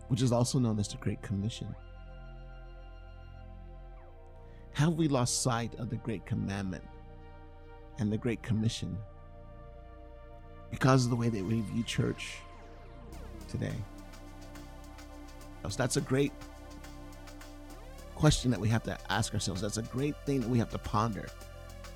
Which 0.08 0.22
is 0.22 0.32
also 0.32 0.58
known 0.58 0.78
as 0.78 0.88
the 0.88 0.96
Great 0.96 1.20
Commission. 1.22 1.74
Have 4.72 4.94
we 4.94 5.08
lost 5.08 5.42
sight 5.42 5.74
of 5.76 5.90
the 5.90 5.96
Great 5.96 6.24
Commandment 6.26 6.84
and 7.98 8.12
the 8.12 8.18
Great 8.18 8.42
Commission 8.42 8.96
because 10.70 11.04
of 11.04 11.10
the 11.10 11.16
way 11.16 11.28
that 11.28 11.44
we 11.44 11.60
view 11.62 11.82
church 11.82 12.36
today? 13.48 13.74
So 15.62 15.76
that's 15.76 15.96
a 15.96 16.00
great 16.00 16.32
question 18.16 18.50
that 18.50 18.58
we 18.58 18.68
have 18.68 18.82
to 18.84 18.98
ask 19.10 19.32
ourselves. 19.34 19.60
That's 19.60 19.76
a 19.76 19.82
great 19.82 20.16
thing 20.24 20.40
that 20.40 20.48
we 20.48 20.58
have 20.58 20.70
to 20.70 20.78
ponder 20.78 21.26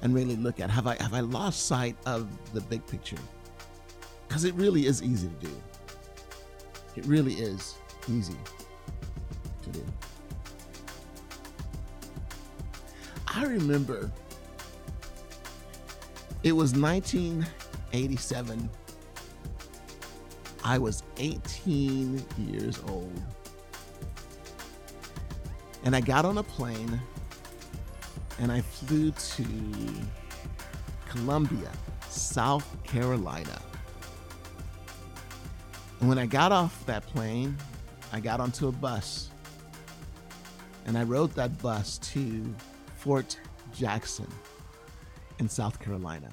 and 0.02 0.14
really 0.14 0.36
look 0.36 0.60
at. 0.60 0.70
Have 0.70 0.86
I 0.86 0.94
have 1.02 1.14
I 1.14 1.20
lost 1.20 1.66
sight 1.66 1.96
of 2.06 2.28
the 2.52 2.60
big 2.60 2.86
picture? 2.86 3.16
Because 4.28 4.44
it 4.44 4.54
really 4.54 4.86
is 4.86 5.02
easy 5.02 5.28
to 5.28 5.46
do. 5.46 5.62
It 6.96 7.04
really 7.06 7.34
is 7.34 7.74
easy 8.08 8.36
to 9.62 9.70
do. 9.70 9.84
I 13.26 13.44
remember 13.44 14.10
it 16.42 16.52
was 16.52 16.74
1987. 16.74 18.70
I 20.62 20.78
was 20.78 21.02
18 21.18 22.24
years 22.38 22.80
old. 22.88 23.22
And 25.84 25.96
I 25.96 26.00
got 26.00 26.24
on 26.24 26.38
a 26.38 26.42
plane 26.42 27.00
and 28.38 28.52
I 28.52 28.60
flew 28.60 29.10
to 29.12 29.46
Columbia, 31.08 31.70
South 32.08 32.76
Carolina. 32.84 33.60
And 36.00 36.08
when 36.08 36.18
I 36.18 36.26
got 36.26 36.52
off 36.52 36.84
that 36.86 37.06
plane, 37.06 37.56
I 38.12 38.20
got 38.20 38.40
onto 38.40 38.68
a 38.68 38.72
bus 38.72 39.30
and 40.86 40.96
I 40.96 41.04
rode 41.04 41.32
that 41.32 41.60
bus 41.62 41.98
to 41.98 42.54
Fort 42.96 43.38
Jackson 43.74 44.26
in 45.38 45.48
South 45.48 45.78
Carolina. 45.78 46.30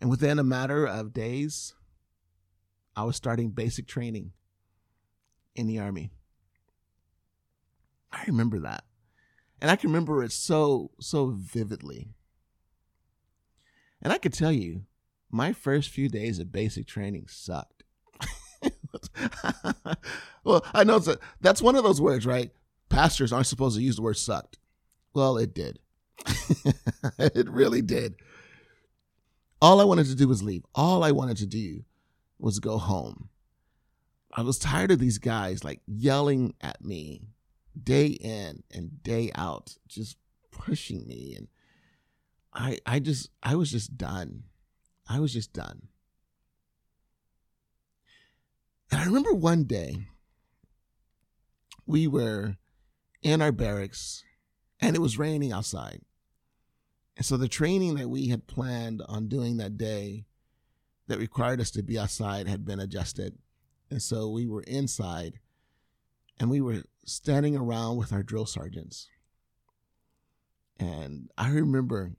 And 0.00 0.10
within 0.10 0.38
a 0.38 0.44
matter 0.44 0.86
of 0.86 1.12
days, 1.12 1.74
I 2.96 3.04
was 3.04 3.16
starting 3.16 3.50
basic 3.50 3.86
training 3.86 4.32
in 5.56 5.66
the 5.66 5.78
Army. 5.78 6.10
I 8.14 8.24
remember 8.26 8.60
that. 8.60 8.84
And 9.60 9.70
I 9.70 9.76
can 9.76 9.90
remember 9.90 10.22
it 10.22 10.32
so, 10.32 10.90
so 11.00 11.34
vividly. 11.36 12.10
And 14.02 14.12
I 14.12 14.18
could 14.18 14.32
tell 14.32 14.52
you, 14.52 14.82
my 15.30 15.52
first 15.52 15.88
few 15.90 16.08
days 16.08 16.38
of 16.38 16.52
basic 16.52 16.86
training 16.86 17.26
sucked. 17.28 17.82
well, 20.44 20.64
I 20.72 20.84
know 20.84 20.96
a, 20.96 21.18
that's 21.40 21.62
one 21.62 21.76
of 21.76 21.82
those 21.82 22.00
words, 22.00 22.26
right? 22.26 22.50
Pastors 22.88 23.32
aren't 23.32 23.46
supposed 23.46 23.76
to 23.76 23.82
use 23.82 23.96
the 23.96 24.02
word 24.02 24.16
sucked. 24.16 24.58
Well, 25.14 25.36
it 25.38 25.54
did. 25.54 25.80
it 27.18 27.48
really 27.48 27.82
did. 27.82 28.16
All 29.60 29.80
I 29.80 29.84
wanted 29.84 30.06
to 30.06 30.14
do 30.14 30.28
was 30.28 30.42
leave. 30.42 30.64
All 30.74 31.02
I 31.02 31.10
wanted 31.10 31.38
to 31.38 31.46
do 31.46 31.84
was 32.38 32.58
go 32.58 32.78
home. 32.78 33.30
I 34.32 34.42
was 34.42 34.58
tired 34.58 34.90
of 34.90 34.98
these 34.98 35.18
guys 35.18 35.64
like 35.64 35.80
yelling 35.86 36.54
at 36.60 36.84
me 36.84 37.33
day 37.80 38.06
in 38.06 38.62
and 38.70 39.02
day 39.02 39.30
out, 39.34 39.76
just 39.88 40.16
pushing 40.50 41.06
me. 41.06 41.34
And 41.36 41.48
I, 42.52 42.78
I 42.86 42.98
just, 42.98 43.30
I 43.42 43.54
was 43.56 43.70
just 43.70 43.96
done. 43.96 44.44
I 45.08 45.20
was 45.20 45.32
just 45.32 45.52
done. 45.52 45.88
And 48.90 49.00
I 49.00 49.04
remember 49.06 49.32
one 49.32 49.64
day 49.64 50.06
we 51.86 52.06
were 52.06 52.56
in 53.22 53.42
our 53.42 53.52
barracks 53.52 54.22
and 54.80 54.94
it 54.94 55.00
was 55.00 55.18
raining 55.18 55.52
outside. 55.52 56.00
And 57.16 57.24
so 57.24 57.36
the 57.36 57.48
training 57.48 57.94
that 57.96 58.08
we 58.08 58.28
had 58.28 58.46
planned 58.46 59.02
on 59.08 59.28
doing 59.28 59.56
that 59.56 59.76
day 59.76 60.26
that 61.06 61.18
required 61.18 61.60
us 61.60 61.70
to 61.72 61.82
be 61.82 61.98
outside 61.98 62.48
had 62.48 62.64
been 62.64 62.80
adjusted. 62.80 63.38
And 63.90 64.02
so 64.02 64.30
we 64.30 64.46
were 64.46 64.62
inside 64.62 65.38
and 66.38 66.50
we 66.50 66.60
were 66.60 66.82
standing 67.06 67.56
around 67.56 67.96
with 67.96 68.12
our 68.12 68.22
drill 68.22 68.46
sergeants. 68.46 69.08
And 70.78 71.30
I 71.38 71.50
remember 71.50 72.12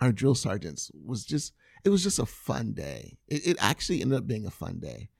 our 0.00 0.12
drill 0.12 0.34
sergeants 0.34 0.90
was 0.94 1.24
just, 1.24 1.52
it 1.84 1.88
was 1.88 2.02
just 2.02 2.18
a 2.18 2.26
fun 2.26 2.72
day. 2.72 3.18
It, 3.28 3.46
it 3.46 3.56
actually 3.60 4.02
ended 4.02 4.18
up 4.18 4.26
being 4.26 4.46
a 4.46 4.50
fun 4.50 4.78
day. 4.78 5.10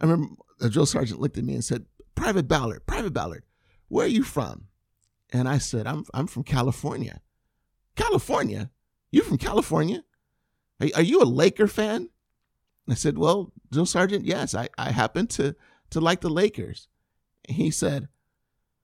I 0.00 0.04
remember 0.04 0.34
the 0.58 0.70
drill 0.70 0.86
sergeant 0.86 1.20
looked 1.20 1.38
at 1.38 1.44
me 1.44 1.54
and 1.54 1.64
said, 1.64 1.86
Private 2.14 2.48
Ballard, 2.48 2.86
Private 2.86 3.12
Ballard, 3.12 3.44
where 3.88 4.06
are 4.06 4.08
you 4.08 4.22
from? 4.22 4.66
And 5.32 5.48
I 5.48 5.58
said, 5.58 5.86
I'm, 5.86 6.04
I'm 6.12 6.26
from 6.26 6.44
California. 6.44 7.20
California? 7.96 8.70
You 9.10 9.22
from 9.22 9.38
California? 9.38 10.04
Are, 10.80 10.88
are 10.96 11.02
you 11.02 11.22
a 11.22 11.24
Laker 11.24 11.66
fan? 11.66 12.10
I 12.88 12.94
said, 12.94 13.16
Well, 13.16 13.52
drill 13.70 13.86
sergeant, 13.86 14.26
yes, 14.26 14.54
I, 14.54 14.68
I 14.76 14.90
happen 14.90 15.26
to, 15.28 15.54
to 15.90 16.00
like 16.00 16.20
the 16.20 16.30
Lakers 16.30 16.88
he 17.48 17.70
said, 17.70 18.08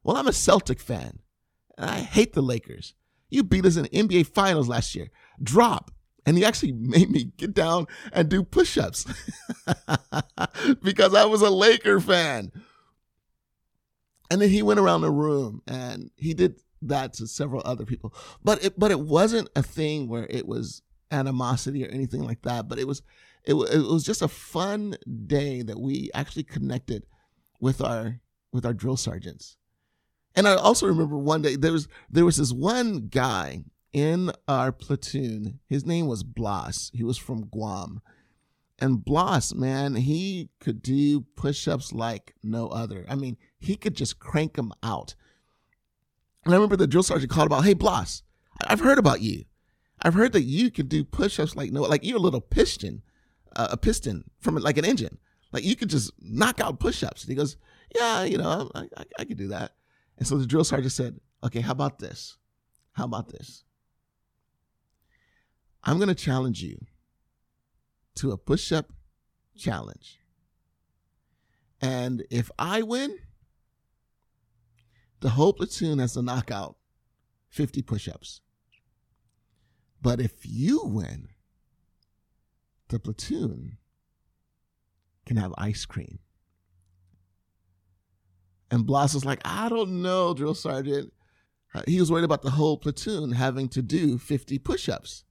Well, 0.03 0.17
I'm 0.17 0.29
a 0.29 0.33
Celtic 0.33 0.81
fan, 0.81 1.21
and 1.77 1.91
I 1.91 1.99
hate 1.99 2.33
the 2.33 2.43
Lakers. 2.43 2.95
You 3.31 3.45
beat 3.45 3.67
us 3.67 3.77
in 3.77 3.85
the 3.85 3.89
NBA 3.91 4.27
Finals 4.29 4.69
last 4.69 4.95
year. 4.95 5.11
Drop. 5.43 5.91
And 6.27 6.37
he 6.37 6.45
actually 6.45 6.73
made 6.79 7.11
me 7.11 7.33
get 7.37 7.55
down 7.55 7.87
and 8.13 8.29
do 8.29 8.43
push 8.43 8.79
ups 8.79 9.07
because 10.83 11.15
I 11.15 11.25
was 11.25 11.43
a 11.43 11.51
Laker 11.51 12.01
fan. 12.01 12.53
And 14.31 14.43
then 14.43 14.51
he 14.51 14.63
went 14.63 14.81
around 14.81 15.01
the 15.01 15.11
room 15.11 15.63
and 15.67 16.11
he 16.17 16.35
did 16.35 16.61
that 16.83 17.15
to 17.15 17.27
several 17.27 17.63
other 17.65 17.87
people. 17.87 18.15
But 18.45 18.63
it, 18.65 18.79
but 18.79 18.91
it 18.91 19.01
wasn't 19.01 19.49
a 19.57 19.63
thing 19.63 20.09
where 20.09 20.27
it 20.29 20.47
was 20.47 20.83
animosity 21.11 21.85
or 21.85 21.89
anything 21.89 22.23
like 22.23 22.43
that. 22.43 22.69
But 22.69 22.79
it 22.79 22.87
was, 22.87 23.03
it, 23.45 23.55
it 23.55 23.79
was 23.79 24.05
just 24.05 24.21
a 24.21 24.29
fun 24.29 24.97
day 25.27 25.63
that 25.63 25.81
we 25.81 26.11
actually 26.13 26.45
connected 26.45 27.07
with 27.61 27.81
our 27.81 28.21
with 28.53 28.65
our 28.65 28.75
drill 28.75 28.97
sergeants. 28.97 29.57
And 30.35 30.47
I 30.47 30.55
also 30.55 30.87
remember 30.87 31.17
one 31.17 31.43
day 31.43 31.57
there 31.57 31.73
was 31.73 31.89
there 32.09 32.25
was 32.25 32.37
this 32.37 32.53
one 32.53 33.09
guy 33.09 33.65
in 33.93 34.31
our 34.47 34.73
platoon. 34.73 35.61
His 35.67 35.85
name 35.85 36.07
was 36.07 36.23
Blas. 36.23 36.91
He 36.95 37.03
was 37.03 37.19
from 37.19 37.47
Guam. 37.47 38.01
And 38.79 39.05
Blas, 39.05 39.55
man, 39.55 39.97
he 39.97 40.51
could 40.61 40.83
do 40.83 41.23
push-ups 41.35 41.93
like 41.93 42.35
no 42.45 42.69
other. 42.69 43.05
I 43.09 43.17
mean, 43.17 43.37
he 43.59 43.75
could 43.75 43.97
just 43.97 44.21
crank 44.21 44.55
them 44.55 44.73
out. 44.85 45.17
And 46.45 46.55
I 46.55 46.57
remember 46.57 46.77
the 46.77 46.87
drill 46.87 47.03
sergeant 47.03 47.33
called 47.33 47.47
about, 47.47 47.65
"Hey, 47.65 47.75
Blas, 47.75 48.23
I've 48.65 48.81
heard 48.81 48.99
about 48.99 49.21
you. 49.21 49.45
I've 50.03 50.15
heard 50.15 50.33
that 50.33 50.45
you 50.45 50.71
could 50.71 50.89
do 50.89 51.03
push-ups 51.03 51.57
like 51.57 51.73
no, 51.73 51.83
like 51.83 52.05
you're 52.05 52.19
a 52.19 52.21
little 52.21 52.41
piston, 52.41 53.03
uh, 53.57 53.69
a 53.73 53.77
piston 53.77 54.31
from 54.39 54.55
like 54.55 54.79
an 54.79 54.85
engine. 54.85 55.19
Like 55.51 55.65
you 55.65 55.75
could 55.75 55.91
just 55.91 56.13
knock 56.21 56.61
out 56.61 56.79
push-ups." 56.79 57.25
And 57.25 57.31
he 57.31 57.35
goes, 57.35 57.57
yeah, 57.95 58.25
you 58.25 58.39
know, 58.39 58.71
I, 58.75 58.89
I, 58.97 59.05
I 59.21 59.25
could 59.25 59.39
do 59.39 59.49
that. 59.49 59.73
And 60.19 60.27
so 60.27 60.37
the 60.37 60.47
drill 60.47 60.65
sergeant 60.65 60.93
said, 60.93 61.21
Okay, 61.45 61.61
how 61.61 61.73
about 61.73 61.99
this? 61.99 62.37
How 62.93 63.05
about 63.05 63.29
this? 63.29 63.65
I'm 65.85 65.97
going 65.97 66.09
to 66.09 66.15
challenge 66.15 66.63
you 66.63 66.79
to 68.17 68.33
a 68.33 68.37
push 68.37 68.73
up 68.73 68.93
challenge. 69.57 70.19
And 71.81 72.25
if 72.31 72.51
I 72.59 72.83
win, 72.83 73.17
the 75.21 75.31
whole 75.31 75.53
platoon 75.53 76.01
has 76.01 76.15
to 76.15 76.23
knock 76.23 76.51
out 76.51 76.77
50 77.51 77.83
push 77.83 78.09
ups. 78.09 78.41
But 80.03 80.21
if 80.21 80.45
you 80.45 80.83
win, 80.85 81.29
the 82.89 82.99
platoon 82.99 83.79
can 85.27 85.37
have 85.37 85.53
ice 85.59 85.85
cream. 85.85 86.19
And 88.71 88.87
Blas 88.87 89.15
was 89.15 89.25
like, 89.25 89.41
I 89.45 89.69
don't 89.69 90.03
know, 90.03 90.35
drill 90.35 90.55
sergeant. 90.55 91.13
Uh, 91.75 91.83
he 91.87 92.01
was 92.01 92.11
worried 92.11 92.25
about 92.25 92.43
the 92.43 92.51
whole 92.51 92.77
platoon 92.77 93.33
having 93.33 93.69
to 93.71 93.83
do 93.83 94.19
50 94.19 94.59
push 94.59 94.89
ups. 94.89 95.25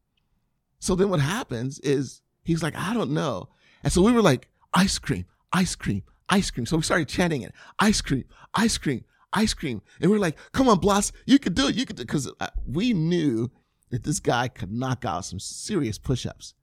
So 0.80 0.96
then 0.96 1.10
what 1.10 1.20
happens 1.20 1.80
is 1.80 2.22
he's 2.44 2.64
like, 2.64 2.76
I 2.76 2.94
don't 2.94 3.12
know. 3.12 3.50
And 3.84 3.92
so 3.92 4.02
we 4.02 4.12
were 4.12 4.22
like, 4.22 4.48
ice 4.74 5.00
cream, 5.00 5.26
ice 5.52 5.76
cream, 5.76 6.04
ice 6.30 6.52
cream. 6.52 6.66
So 6.66 6.78
we 6.78 6.84
started 6.84 7.08
chanting 7.08 7.42
it 7.42 7.54
ice 7.80 8.02
cream, 8.02 8.26
ice 8.54 8.78
cream, 8.78 9.04
ice 9.34 9.54
cream. 9.54 9.82
And 10.02 10.12
we 10.12 10.18
are 10.18 10.22
like, 10.22 10.38
come 10.52 10.70
on, 10.70 10.80
Blas, 10.80 11.12
you 11.26 11.40
could 11.40 11.56
do 11.56 11.68
it. 11.68 11.76
You 11.76 11.86
could 11.86 11.96
do 11.96 12.02
it. 12.02 12.08
Because 12.08 12.32
uh, 12.40 12.48
we 12.68 12.94
knew 12.94 13.52
that 13.90 14.04
this 14.04 14.20
guy 14.20 14.48
could 14.48 14.72
knock 14.72 15.06
out 15.06 15.26
some 15.26 15.40
serious 15.40 15.98
push 15.98 16.26
ups. 16.26 16.54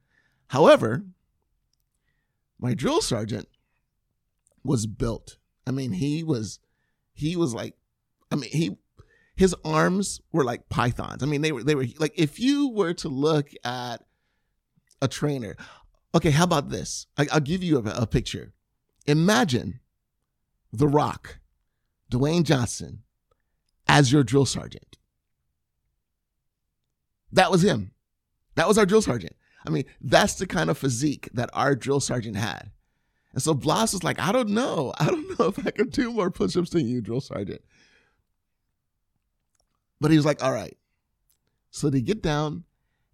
However, 0.49 1.05
my 2.59 2.75
drill 2.75 3.01
sergeant 3.01 3.49
was 4.63 4.87
built. 4.87 5.39
I 5.67 5.71
mean, 5.71 5.93
he 5.93 6.23
was, 6.23 6.59
he 7.15 7.37
was 7.37 7.55
like, 7.55 7.75
I 8.31 8.37
mean, 8.37 8.51
he, 8.51 8.77
his 9.37 9.55
arms 9.65 10.21
were 10.33 10.45
like 10.45 10.69
pythons. 10.69 11.23
I 11.23 11.27
mean, 11.27 11.41
they 11.41 11.53
were, 11.53 11.63
they 11.63 11.75
were 11.75 11.87
like, 11.99 12.13
if 12.17 12.39
you 12.39 12.69
were 12.69 12.93
to 12.95 13.09
look 13.09 13.51
at 13.65 14.03
a 15.01 15.09
trainer, 15.09 15.57
okay, 16.15 16.31
how 16.31 16.45
about 16.45 16.69
this? 16.69 17.07
I, 17.17 17.27
will 17.33 17.41
give 17.41 17.63
you 17.63 17.79
a, 17.79 18.03
a 18.03 18.07
picture. 18.07 18.53
Imagine 19.07 19.81
The 20.73 20.89
Rock, 20.89 21.39
Dwayne 22.11 22.45
Johnson, 22.45 23.03
as 23.87 24.13
your 24.13 24.25
drill 24.25 24.47
sergeant. 24.47 24.99
That 27.33 27.51
was 27.51 27.63
him. 27.63 27.93
That 28.55 28.69
was 28.69 28.79
our 28.79 28.87
drill 28.87 29.03
sergeant. 29.03 29.37
I 29.67 29.71
mean, 29.71 29.85
that's 30.01 30.35
the 30.35 30.47
kind 30.47 30.71
of 30.71 30.79
physique 30.79 31.29
that 31.33 31.51
our 31.53 31.75
drill 31.75 32.01
sergeant 32.01 32.37
had. 32.37 32.71
And 33.35 33.43
so 33.43 33.53
Blas 33.53 33.93
was 33.93 34.05
like, 34.05 34.19
I 34.21 34.33
don't 34.33 34.51
know. 34.51 34.95
I 34.99 35.07
don't 35.07 35.39
know 35.39 35.47
if 35.47 35.67
I 35.67 35.71
can 35.71 35.91
do 35.91 36.13
more 36.13 36.31
push 36.31 36.57
ups 36.57 36.71
than 36.71 36.89
you, 36.89 37.01
drill 37.01 37.21
sergeant. 37.21 37.61
But 40.01 40.11
he 40.11 40.17
was 40.17 40.27
like, 40.27 40.43
all 40.43 40.53
right. 40.53 40.77
So 41.71 41.91
they 41.91 42.01
get 42.01 42.23
down 42.23 42.65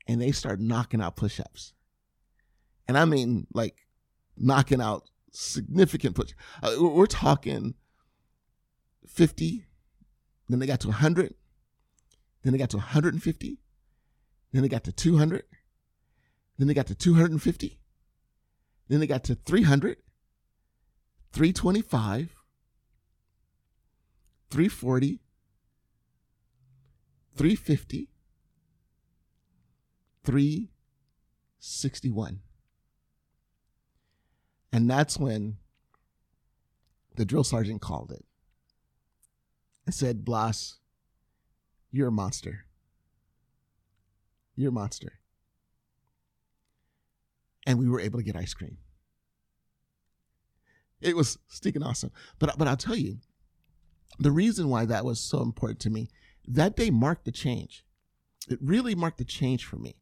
and 0.07 0.21
they 0.21 0.33
start 0.33 0.61
knocking 0.61 1.01
out 1.01 1.17
push 1.17 1.41
ups. 1.41 1.73
And 2.87 2.99
I 2.99 3.05
mean, 3.05 3.47
like, 3.55 3.87
knocking 4.37 4.81
out 4.81 5.09
significant 5.33 6.17
push. 6.17 6.35
Uh, 6.63 6.75
we're 6.79 7.07
talking 7.07 7.75
50, 9.07 9.65
then 10.49 10.59
they 10.59 10.67
got 10.67 10.81
to 10.81 10.89
100, 10.89 11.35
then 12.43 12.53
they 12.53 12.59
got 12.59 12.71
to 12.71 12.79
150, 12.79 13.59
then 14.53 14.63
they 14.63 14.69
got 14.69 14.85
to 14.85 14.93
200, 14.93 15.45
then 16.59 16.67
they 16.67 16.75
got 16.75 16.89
to 16.89 16.95
250. 16.95 17.81
Then 18.91 18.99
they 18.99 19.07
got 19.07 19.23
to 19.25 19.37
300, 19.37 19.99
325, 21.33 22.35
340, 24.51 25.21
350, 27.37 28.09
361. 30.25 32.41
And 34.73 34.89
that's 34.89 35.19
when 35.19 35.57
the 37.17 37.25
drill 37.25 37.43
sergeant 37.45 37.81
called 37.81 38.13
it 38.13 38.25
and 39.87 39.95
said, 39.95 40.25
Blas, 40.25 40.79
you're 41.91 42.09
a 42.09 42.13
monster. 42.13 42.67
You're 44.57 44.71
a 44.71 44.73
monster 44.73 45.21
and 47.67 47.79
we 47.79 47.89
were 47.89 48.01
able 48.01 48.19
to 48.19 48.25
get 48.25 48.37
ice 48.37 48.55
cream. 48.55 48.79
It 51.01 51.17
was 51.17 51.39
stinking 51.49 51.83
awesome. 51.83 52.13
But 52.39 52.59
but 52.59 52.69
I'll 52.69 52.77
tell 52.77 52.97
you, 52.97 53.19
the 54.19 54.31
reason 54.31 54.69
why 54.69 54.85
that 54.85 55.05
was 55.05 55.21
so 55.21 55.43
important 55.43 55.81
to 55.81 55.91
me, 55.91 56.09
that 56.47 56.77
day 56.77 56.91
marked 56.91 57.25
the 57.25 57.33
change. 57.33 57.85
It 58.49 58.59
really 58.61 58.95
marked 58.95 59.19
the 59.19 59.25
change 59.25 59.65
for 59.65 59.77
me. 59.77 59.97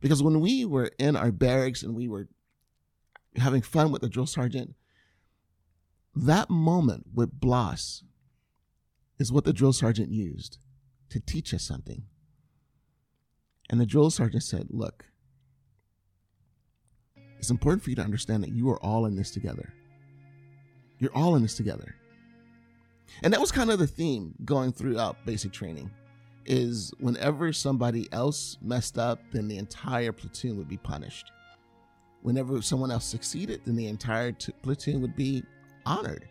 Because 0.00 0.22
when 0.22 0.40
we 0.40 0.64
were 0.64 0.90
in 0.98 1.16
our 1.16 1.32
barracks 1.32 1.82
and 1.82 1.94
we 1.94 2.06
were 2.06 2.28
having 3.36 3.62
fun 3.62 3.90
with 3.90 4.02
the 4.02 4.08
drill 4.08 4.26
sergeant, 4.26 4.74
that 6.14 6.50
moment 6.50 7.06
with 7.14 7.40
Blas 7.40 8.04
is 9.18 9.32
what 9.32 9.44
the 9.44 9.52
drill 9.52 9.72
sergeant 9.72 10.10
used 10.10 10.58
to 11.10 11.20
teach 11.20 11.54
us 11.54 11.62
something. 11.62 12.04
And 13.68 13.80
the 13.80 13.86
drill 13.86 14.10
sergeant 14.10 14.42
said, 14.42 14.68
Look, 14.70 15.06
it's 17.38 17.50
important 17.50 17.82
for 17.82 17.90
you 17.90 17.96
to 17.96 18.02
understand 18.02 18.42
that 18.42 18.52
you 18.52 18.68
are 18.70 18.82
all 18.82 19.06
in 19.06 19.16
this 19.16 19.30
together. 19.30 19.72
You're 20.98 21.14
all 21.14 21.36
in 21.36 21.42
this 21.42 21.54
together. 21.54 21.94
And 23.22 23.32
that 23.32 23.40
was 23.40 23.52
kind 23.52 23.70
of 23.70 23.78
the 23.78 23.86
theme 23.86 24.34
going 24.44 24.72
throughout 24.72 25.24
basic 25.24 25.52
training 25.52 25.90
is 26.44 26.92
whenever 26.98 27.52
somebody 27.52 28.08
else 28.12 28.56
messed 28.62 28.98
up, 28.98 29.20
then 29.32 29.48
the 29.48 29.58
entire 29.58 30.12
platoon 30.12 30.56
would 30.56 30.68
be 30.68 30.76
punished. 30.76 31.32
Whenever 32.22 32.60
someone 32.62 32.90
else 32.90 33.04
succeeded, 33.04 33.60
then 33.64 33.76
the 33.76 33.86
entire 33.86 34.32
t- 34.32 34.52
platoon 34.62 35.00
would 35.00 35.16
be 35.16 35.42
honored. 35.84 36.28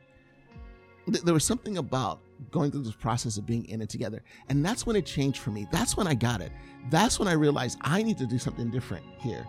Th- 1.05 1.23
there 1.23 1.33
was 1.33 1.43
something 1.43 1.77
about 1.77 2.21
going 2.51 2.71
through 2.71 2.83
this 2.83 2.95
process 2.95 3.37
of 3.37 3.45
being 3.45 3.65
in 3.65 3.81
it 3.81 3.89
together. 3.89 4.23
And 4.49 4.65
that's 4.65 4.85
when 4.85 4.95
it 4.95 5.05
changed 5.05 5.39
for 5.39 5.51
me. 5.51 5.67
That's 5.71 5.95
when 5.95 6.07
I 6.07 6.13
got 6.13 6.41
it. 6.41 6.51
That's 6.89 7.19
when 7.19 7.27
I 7.27 7.33
realized 7.33 7.77
I 7.81 8.03
need 8.03 8.17
to 8.17 8.25
do 8.25 8.37
something 8.37 8.69
different 8.71 9.05
here. 9.19 9.45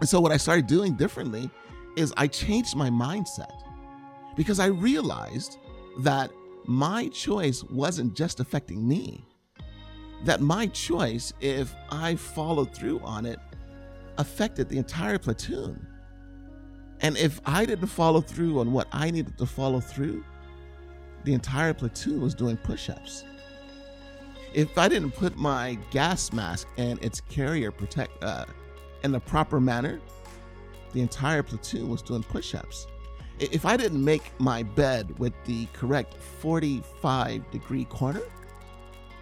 And 0.00 0.08
so 0.08 0.20
what 0.20 0.32
I 0.32 0.36
started 0.36 0.66
doing 0.66 0.94
differently 0.94 1.50
is 1.96 2.12
I 2.16 2.26
changed 2.26 2.74
my 2.74 2.90
mindset 2.90 3.62
because 4.36 4.58
I 4.58 4.66
realized 4.66 5.58
that 5.98 6.30
my 6.64 7.08
choice 7.08 7.62
wasn't 7.64 8.14
just 8.14 8.40
affecting 8.40 8.86
me. 8.86 9.26
That 10.24 10.40
my 10.40 10.66
choice, 10.68 11.32
if 11.40 11.74
I 11.90 12.14
followed 12.14 12.74
through 12.74 13.00
on 13.00 13.26
it, 13.26 13.40
affected 14.18 14.68
the 14.68 14.78
entire 14.78 15.18
platoon. 15.18 15.86
And 17.00 17.16
if 17.16 17.40
I 17.44 17.64
didn't 17.64 17.88
follow 17.88 18.20
through 18.20 18.60
on 18.60 18.72
what 18.72 18.86
I 18.92 19.10
needed 19.10 19.36
to 19.38 19.46
follow 19.46 19.80
through, 19.80 20.24
the 21.24 21.34
entire 21.34 21.74
platoon 21.74 22.20
was 22.20 22.34
doing 22.34 22.56
push 22.56 22.88
ups. 22.88 23.24
If 24.54 24.76
I 24.76 24.88
didn't 24.88 25.12
put 25.12 25.36
my 25.36 25.78
gas 25.90 26.32
mask 26.32 26.68
and 26.76 27.02
its 27.02 27.20
carrier 27.20 27.70
protect, 27.70 28.22
uh, 28.22 28.44
in 29.02 29.10
the 29.10 29.20
proper 29.20 29.60
manner, 29.60 30.00
the 30.92 31.00
entire 31.00 31.42
platoon 31.42 31.88
was 31.88 32.02
doing 32.02 32.22
push 32.22 32.54
ups. 32.54 32.86
If 33.38 33.64
I 33.64 33.76
didn't 33.76 34.04
make 34.04 34.32
my 34.38 34.62
bed 34.62 35.18
with 35.18 35.32
the 35.44 35.66
correct 35.72 36.14
45 36.14 37.50
degree 37.50 37.84
corner, 37.86 38.22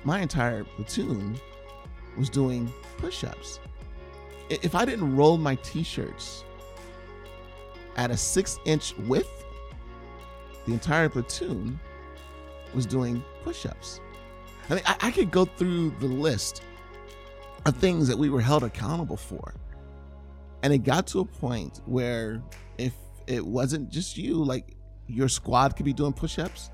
my 0.05 0.21
entire 0.21 0.65
platoon 0.65 1.39
was 2.17 2.29
doing 2.29 2.73
push 2.99 3.25
ups. 3.25 3.61
If 4.49 4.75
I 4.75 4.85
didn't 4.85 5.15
roll 5.17 5.39
my 5.39 5.55
t 5.57 5.83
shirts 5.83 6.45
at 7.97 8.11
a 8.11 8.17
six 8.17 8.59
inch 8.65 8.97
width, 8.99 9.45
the 10.67 10.73
entire 10.73 11.09
platoon 11.09 11.79
was 12.75 12.87
doing 12.87 13.23
push 13.43 13.67
ups. 13.67 14.01
I 14.69 14.75
mean, 14.75 14.83
I, 14.87 14.97
I, 15.01 15.11
could 15.11 15.31
go 15.31 15.45
through 15.45 15.91
the 15.99 16.07
list 16.07 16.63
of 17.67 17.77
things 17.77 18.07
that 18.07 18.17
we 18.17 18.31
were 18.31 18.41
held 18.41 18.63
accountable 18.63 19.17
for. 19.17 19.55
And 20.63 20.73
it 20.73 20.79
got 20.79 21.07
to 21.09 21.21
a 21.21 21.25
point 21.25 21.81
where 21.87 22.43
if 22.79 22.93
it 23.31 23.47
wasn't 23.47 23.91
just 23.91 24.17
you, 24.17 24.43
like 24.43 24.77
your 25.07 25.29
squad 25.29 25.77
could 25.77 25.85
be 25.85 25.93
doing 25.93 26.13
push 26.13 26.39
ups, 26.39 26.71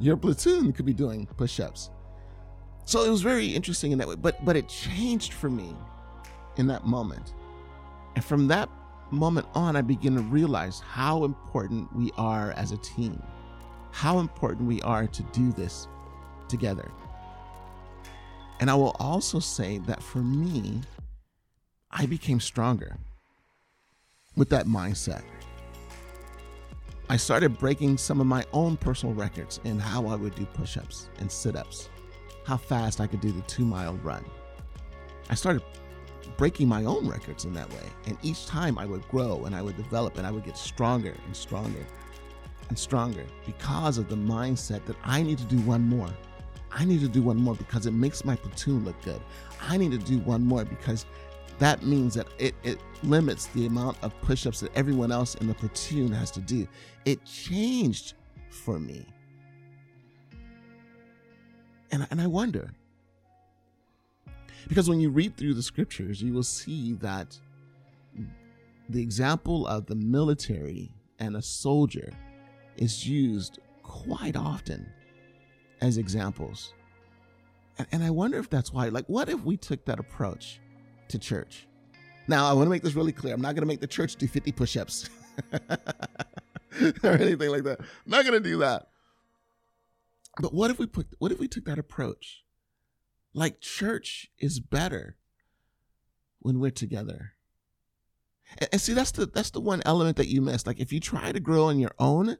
your 0.00 0.16
platoon 0.16 0.72
could 0.72 0.84
be 0.84 0.92
doing 0.92 1.26
push 1.36 1.60
ups. 1.60 1.90
So 2.84 3.04
it 3.04 3.10
was 3.10 3.22
very 3.22 3.46
interesting 3.46 3.92
in 3.92 3.98
that 3.98 4.08
way. 4.08 4.16
But 4.16 4.44
but 4.44 4.56
it 4.56 4.68
changed 4.68 5.32
for 5.32 5.48
me 5.48 5.76
in 6.56 6.66
that 6.66 6.84
moment. 6.84 7.34
And 8.16 8.24
from 8.24 8.48
that 8.48 8.68
moment 9.10 9.46
on, 9.54 9.76
I 9.76 9.82
began 9.82 10.16
to 10.16 10.22
realize 10.22 10.80
how 10.80 11.24
important 11.24 11.94
we 11.94 12.10
are 12.16 12.50
as 12.52 12.72
a 12.72 12.76
team, 12.78 13.22
how 13.92 14.18
important 14.18 14.66
we 14.66 14.82
are 14.82 15.06
to 15.06 15.22
do 15.32 15.52
this 15.52 15.86
together. 16.48 16.90
And 18.58 18.70
I 18.70 18.74
will 18.74 18.96
also 18.98 19.38
say 19.38 19.78
that 19.86 20.02
for 20.02 20.18
me, 20.18 20.80
I 21.90 22.06
became 22.06 22.40
stronger 22.40 22.96
with 24.36 24.48
that 24.50 24.66
mindset. 24.66 25.22
I 27.08 27.16
started 27.16 27.58
breaking 27.58 27.98
some 27.98 28.20
of 28.20 28.26
my 28.26 28.44
own 28.52 28.76
personal 28.76 29.14
records 29.14 29.60
in 29.64 29.78
how 29.78 30.06
I 30.06 30.14
would 30.14 30.34
do 30.34 30.46
push 30.46 30.76
ups 30.76 31.08
and 31.18 31.30
sit 31.30 31.56
ups, 31.56 31.90
how 32.46 32.56
fast 32.56 33.00
I 33.00 33.06
could 33.06 33.20
do 33.20 33.32
the 33.32 33.42
two 33.42 33.64
mile 33.64 33.94
run. 33.96 34.24
I 35.28 35.34
started 35.34 35.62
breaking 36.36 36.68
my 36.68 36.84
own 36.84 37.06
records 37.06 37.44
in 37.44 37.52
that 37.54 37.70
way. 37.70 37.84
And 38.06 38.16
each 38.22 38.46
time 38.46 38.78
I 38.78 38.86
would 38.86 39.06
grow 39.08 39.44
and 39.44 39.54
I 39.54 39.62
would 39.62 39.76
develop 39.76 40.18
and 40.18 40.26
I 40.26 40.30
would 40.30 40.44
get 40.44 40.56
stronger 40.56 41.14
and 41.26 41.36
stronger 41.36 41.84
and 42.68 42.78
stronger 42.78 43.26
because 43.44 43.98
of 43.98 44.08
the 44.08 44.16
mindset 44.16 44.84
that 44.86 44.96
I 45.04 45.22
need 45.22 45.38
to 45.38 45.44
do 45.44 45.58
one 45.58 45.82
more. 45.82 46.08
I 46.70 46.84
need 46.84 47.00
to 47.00 47.08
do 47.08 47.22
one 47.22 47.36
more 47.36 47.54
because 47.54 47.86
it 47.86 47.92
makes 47.92 48.24
my 48.24 48.36
platoon 48.36 48.84
look 48.84 49.00
good. 49.02 49.20
I 49.60 49.76
need 49.76 49.92
to 49.92 49.98
do 49.98 50.18
one 50.20 50.42
more 50.42 50.64
because 50.64 51.04
that 51.58 51.84
means 51.84 52.14
that 52.14 52.26
it, 52.38 52.54
it 52.62 52.78
limits 53.02 53.46
the 53.46 53.66
amount 53.66 53.96
of 54.02 54.18
push 54.22 54.46
ups 54.46 54.60
that 54.60 54.74
everyone 54.76 55.12
else 55.12 55.34
in 55.36 55.46
the 55.46 55.54
platoon 55.54 56.12
has 56.12 56.30
to 56.32 56.40
do. 56.40 56.66
It 57.04 57.24
changed 57.24 58.14
for 58.50 58.78
me. 58.80 59.06
And, 61.90 62.06
and 62.10 62.20
I 62.20 62.26
wonder, 62.26 62.70
because 64.68 64.88
when 64.88 64.98
you 64.98 65.10
read 65.10 65.36
through 65.36 65.54
the 65.54 65.62
scriptures, 65.62 66.22
you 66.22 66.32
will 66.32 66.42
see 66.42 66.94
that 66.94 67.38
the 68.88 69.00
example 69.00 69.66
of 69.66 69.86
the 69.86 69.94
military 69.94 70.94
and 71.18 71.36
a 71.36 71.42
soldier 71.42 72.10
is 72.76 73.06
used 73.06 73.58
quite 73.82 74.36
often 74.36 74.90
as 75.82 75.98
examples. 75.98 76.72
And, 77.78 77.86
and 77.92 78.02
I 78.02 78.10
wonder 78.10 78.38
if 78.38 78.48
that's 78.48 78.72
why, 78.72 78.88
like, 78.88 79.06
what 79.06 79.28
if 79.28 79.44
we 79.44 79.56
took 79.56 79.84
that 79.84 80.00
approach 80.00 80.60
to 81.12 81.18
church? 81.18 81.66
Now, 82.28 82.48
I 82.48 82.52
want 82.52 82.66
to 82.66 82.70
make 82.70 82.82
this 82.82 82.94
really 82.94 83.12
clear. 83.12 83.34
I'm 83.34 83.40
not 83.40 83.54
going 83.54 83.62
to 83.62 83.66
make 83.66 83.80
the 83.80 83.86
church 83.86 84.16
do 84.16 84.26
50 84.26 84.52
push 84.52 84.76
ups 84.76 85.08
or 87.02 87.10
anything 87.10 87.50
like 87.50 87.64
that. 87.64 87.80
I'm 87.80 88.10
not 88.10 88.24
going 88.24 88.40
to 88.40 88.48
do 88.48 88.58
that. 88.58 88.88
But 90.40 90.54
what 90.54 90.70
if 90.70 90.78
we 90.78 90.86
put, 90.86 91.08
what 91.18 91.32
if 91.32 91.38
we 91.38 91.48
took 91.48 91.64
that 91.66 91.78
approach? 91.78 92.44
Like, 93.34 93.60
church 93.60 94.28
is 94.38 94.60
better 94.60 95.16
when 96.40 96.60
we're 96.60 96.70
together. 96.70 97.32
And, 98.58 98.68
and 98.72 98.80
see, 98.80 98.92
that's 98.92 99.12
the 99.12 99.26
that's 99.26 99.50
the 99.50 99.60
one 99.60 99.82
element 99.84 100.16
that 100.16 100.28
you 100.28 100.40
miss. 100.40 100.66
Like, 100.66 100.80
if 100.80 100.92
you 100.92 101.00
try 101.00 101.32
to 101.32 101.40
grow 101.40 101.64
on 101.64 101.78
your 101.78 101.92
own, 101.98 102.36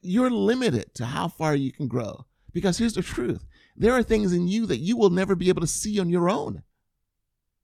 you're 0.00 0.30
limited 0.30 0.94
to 0.94 1.06
how 1.06 1.28
far 1.28 1.54
you 1.54 1.72
can 1.72 1.88
grow. 1.88 2.26
Because 2.52 2.78
here's 2.78 2.94
the 2.94 3.02
truth 3.02 3.44
there 3.76 3.92
are 3.92 4.02
things 4.02 4.32
in 4.32 4.48
you 4.48 4.66
that 4.66 4.78
you 4.78 4.96
will 4.96 5.10
never 5.10 5.34
be 5.34 5.48
able 5.48 5.60
to 5.60 5.66
see 5.66 6.00
on 6.00 6.08
your 6.08 6.30
own. 6.30 6.62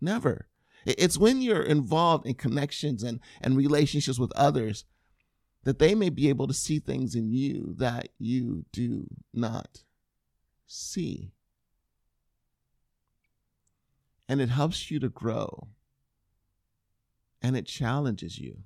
Never. 0.02 0.48
It's 0.84 1.16
when 1.16 1.40
you're 1.40 1.62
involved 1.62 2.26
in 2.26 2.34
connections 2.34 3.04
and, 3.04 3.20
and 3.40 3.56
relationships 3.56 4.18
with 4.18 4.32
others 4.32 4.84
that 5.62 5.78
they 5.78 5.94
may 5.94 6.10
be 6.10 6.28
able 6.28 6.48
to 6.48 6.54
see 6.54 6.80
things 6.80 7.14
in 7.14 7.30
you 7.30 7.74
that 7.78 8.08
you 8.18 8.64
do 8.72 9.06
not 9.32 9.84
see. 10.66 11.30
And 14.28 14.40
it 14.40 14.48
helps 14.48 14.90
you 14.90 14.98
to 14.98 15.08
grow. 15.08 15.68
And 17.40 17.56
it 17.56 17.66
challenges 17.66 18.40
you. 18.40 18.58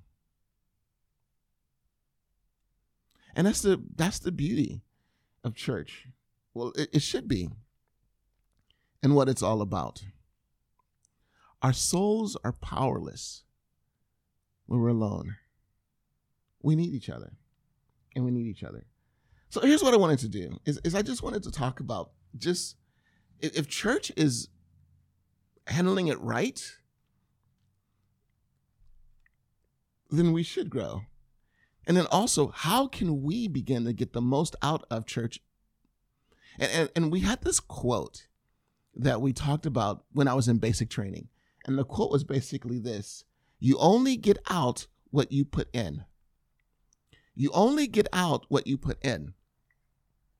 And 3.34 3.46
that's 3.46 3.60
the 3.60 3.82
that's 3.94 4.18
the 4.18 4.32
beauty 4.32 4.80
of 5.44 5.54
church. 5.54 6.06
Well, 6.54 6.72
it, 6.76 6.88
it 6.94 7.02
should 7.02 7.28
be. 7.28 7.50
And 9.02 9.14
what 9.14 9.28
it's 9.28 9.42
all 9.42 9.60
about. 9.60 10.02
Our 11.66 11.72
souls 11.72 12.36
are 12.44 12.52
powerless 12.52 13.42
when 14.66 14.78
we're 14.78 14.90
alone. 14.90 15.34
We 16.62 16.76
need 16.76 16.94
each 16.94 17.10
other. 17.10 17.32
And 18.14 18.24
we 18.24 18.30
need 18.30 18.46
each 18.46 18.62
other. 18.62 18.86
So 19.48 19.60
here's 19.62 19.82
what 19.82 19.92
I 19.92 19.96
wanted 19.96 20.20
to 20.20 20.28
do 20.28 20.60
is, 20.64 20.78
is 20.84 20.94
I 20.94 21.02
just 21.02 21.24
wanted 21.24 21.42
to 21.42 21.50
talk 21.50 21.80
about 21.80 22.12
just 22.38 22.76
if, 23.40 23.66
church 23.66 24.12
is 24.16 24.46
handling 25.66 26.06
it 26.06 26.20
right, 26.20 26.64
then 30.08 30.32
we 30.32 30.44
should 30.44 30.70
grow. 30.70 31.00
And 31.84 31.96
then 31.96 32.06
also, 32.12 32.52
how 32.54 32.86
can 32.86 33.24
we 33.24 33.48
begin 33.48 33.84
to 33.86 33.92
get 33.92 34.12
the 34.12 34.22
most 34.22 34.54
out 34.62 34.84
of 34.88 35.04
church? 35.04 35.40
And, 36.60 36.70
and, 36.70 36.90
and 36.94 37.10
we 37.10 37.22
had 37.22 37.42
this 37.42 37.58
quote 37.58 38.28
that 38.94 39.20
we 39.20 39.32
talked 39.32 39.66
about 39.66 40.04
when 40.12 40.28
I 40.28 40.34
was 40.34 40.46
in 40.46 40.58
basic 40.58 40.90
training. 40.90 41.26
And 41.66 41.76
the 41.76 41.84
quote 41.84 42.10
was 42.10 42.24
basically 42.24 42.78
this 42.78 43.24
You 43.58 43.76
only 43.78 44.16
get 44.16 44.38
out 44.48 44.86
what 45.10 45.32
you 45.32 45.44
put 45.44 45.68
in. 45.74 46.04
You 47.34 47.50
only 47.52 47.86
get 47.86 48.08
out 48.12 48.46
what 48.48 48.66
you 48.66 48.78
put 48.78 49.04
in. 49.04 49.34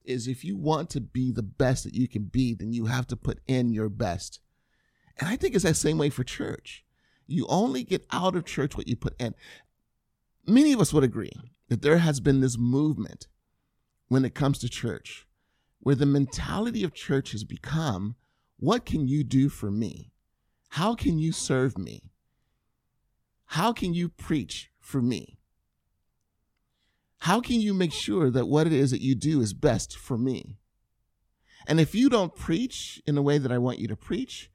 Is 0.05 0.29
if 0.29 0.45
you 0.45 0.57
want 0.57 0.89
to 0.91 1.01
be 1.01 1.33
the 1.33 1.43
best 1.43 1.85
that 1.85 1.95
you 1.95 2.07
can 2.07 2.25
be, 2.25 2.55
then 2.55 2.73
you 2.73 2.87
have 2.87 3.09
to 3.09 3.17
put 3.17 3.41
in 3.47 3.73
your 3.73 3.89
best. 3.89 4.41
And 5.19 5.29
I 5.29 5.37
think 5.37 5.55
it's 5.55 5.65
that 5.65 5.75
same 5.75 5.99
way 5.99 6.11
for 6.11 6.23
church. 6.23 6.85
You 7.27 7.45
only 7.49 7.83
get 7.83 8.07
out 8.13 8.37
of 8.37 8.45
church 8.45 8.77
what 8.77 8.87
you 8.87 8.95
put 8.95 9.21
in. 9.21 9.35
Many 10.47 10.73
of 10.73 10.81
us 10.81 10.93
would 10.93 11.03
agree 11.03 11.33
that 11.69 11.83
there 11.83 11.99
has 11.99 12.21
been 12.21 12.41
this 12.41 12.57
movement 12.57 13.27
when 14.07 14.25
it 14.25 14.35
comes 14.35 14.59
to 14.61 14.69
church 14.69 15.27
where 15.81 15.97
the 15.97 16.07
mentality 16.07 16.85
of 16.85 16.95
church 16.95 17.33
has 17.33 17.45
become 17.45 18.15
what 18.59 18.87
can 18.87 19.07
you 19.07 19.23
do 19.23 19.49
for 19.49 19.71
me? 19.71 20.13
How 20.69 20.95
can 20.95 21.19
you 21.19 21.33
serve 21.33 21.79
me? 21.79 22.11
How 23.47 23.73
can 23.73 23.95
you 23.95 24.09
preach 24.09 24.71
for 24.81 25.01
me? 25.01 25.39
How 27.21 27.41
can 27.41 27.61
you 27.61 27.73
make 27.73 27.93
sure 27.93 28.31
that 28.31 28.47
what 28.47 28.67
it 28.67 28.73
is 28.73 28.91
that 28.91 29.01
you 29.01 29.15
do 29.15 29.41
is 29.41 29.53
best 29.53 29.97
for 29.97 30.19
me? 30.19 30.57
And 31.67 31.81
if 31.81 31.95
you 31.95 32.09
don't 32.09 32.35
preach 32.35 33.03
in 33.07 33.15
the 33.15 33.23
way 33.23 33.39
that 33.39 33.51
I 33.51 33.59
want 33.59 33.79
you 33.79 33.89
to 33.89 33.97
preach, 33.97 34.51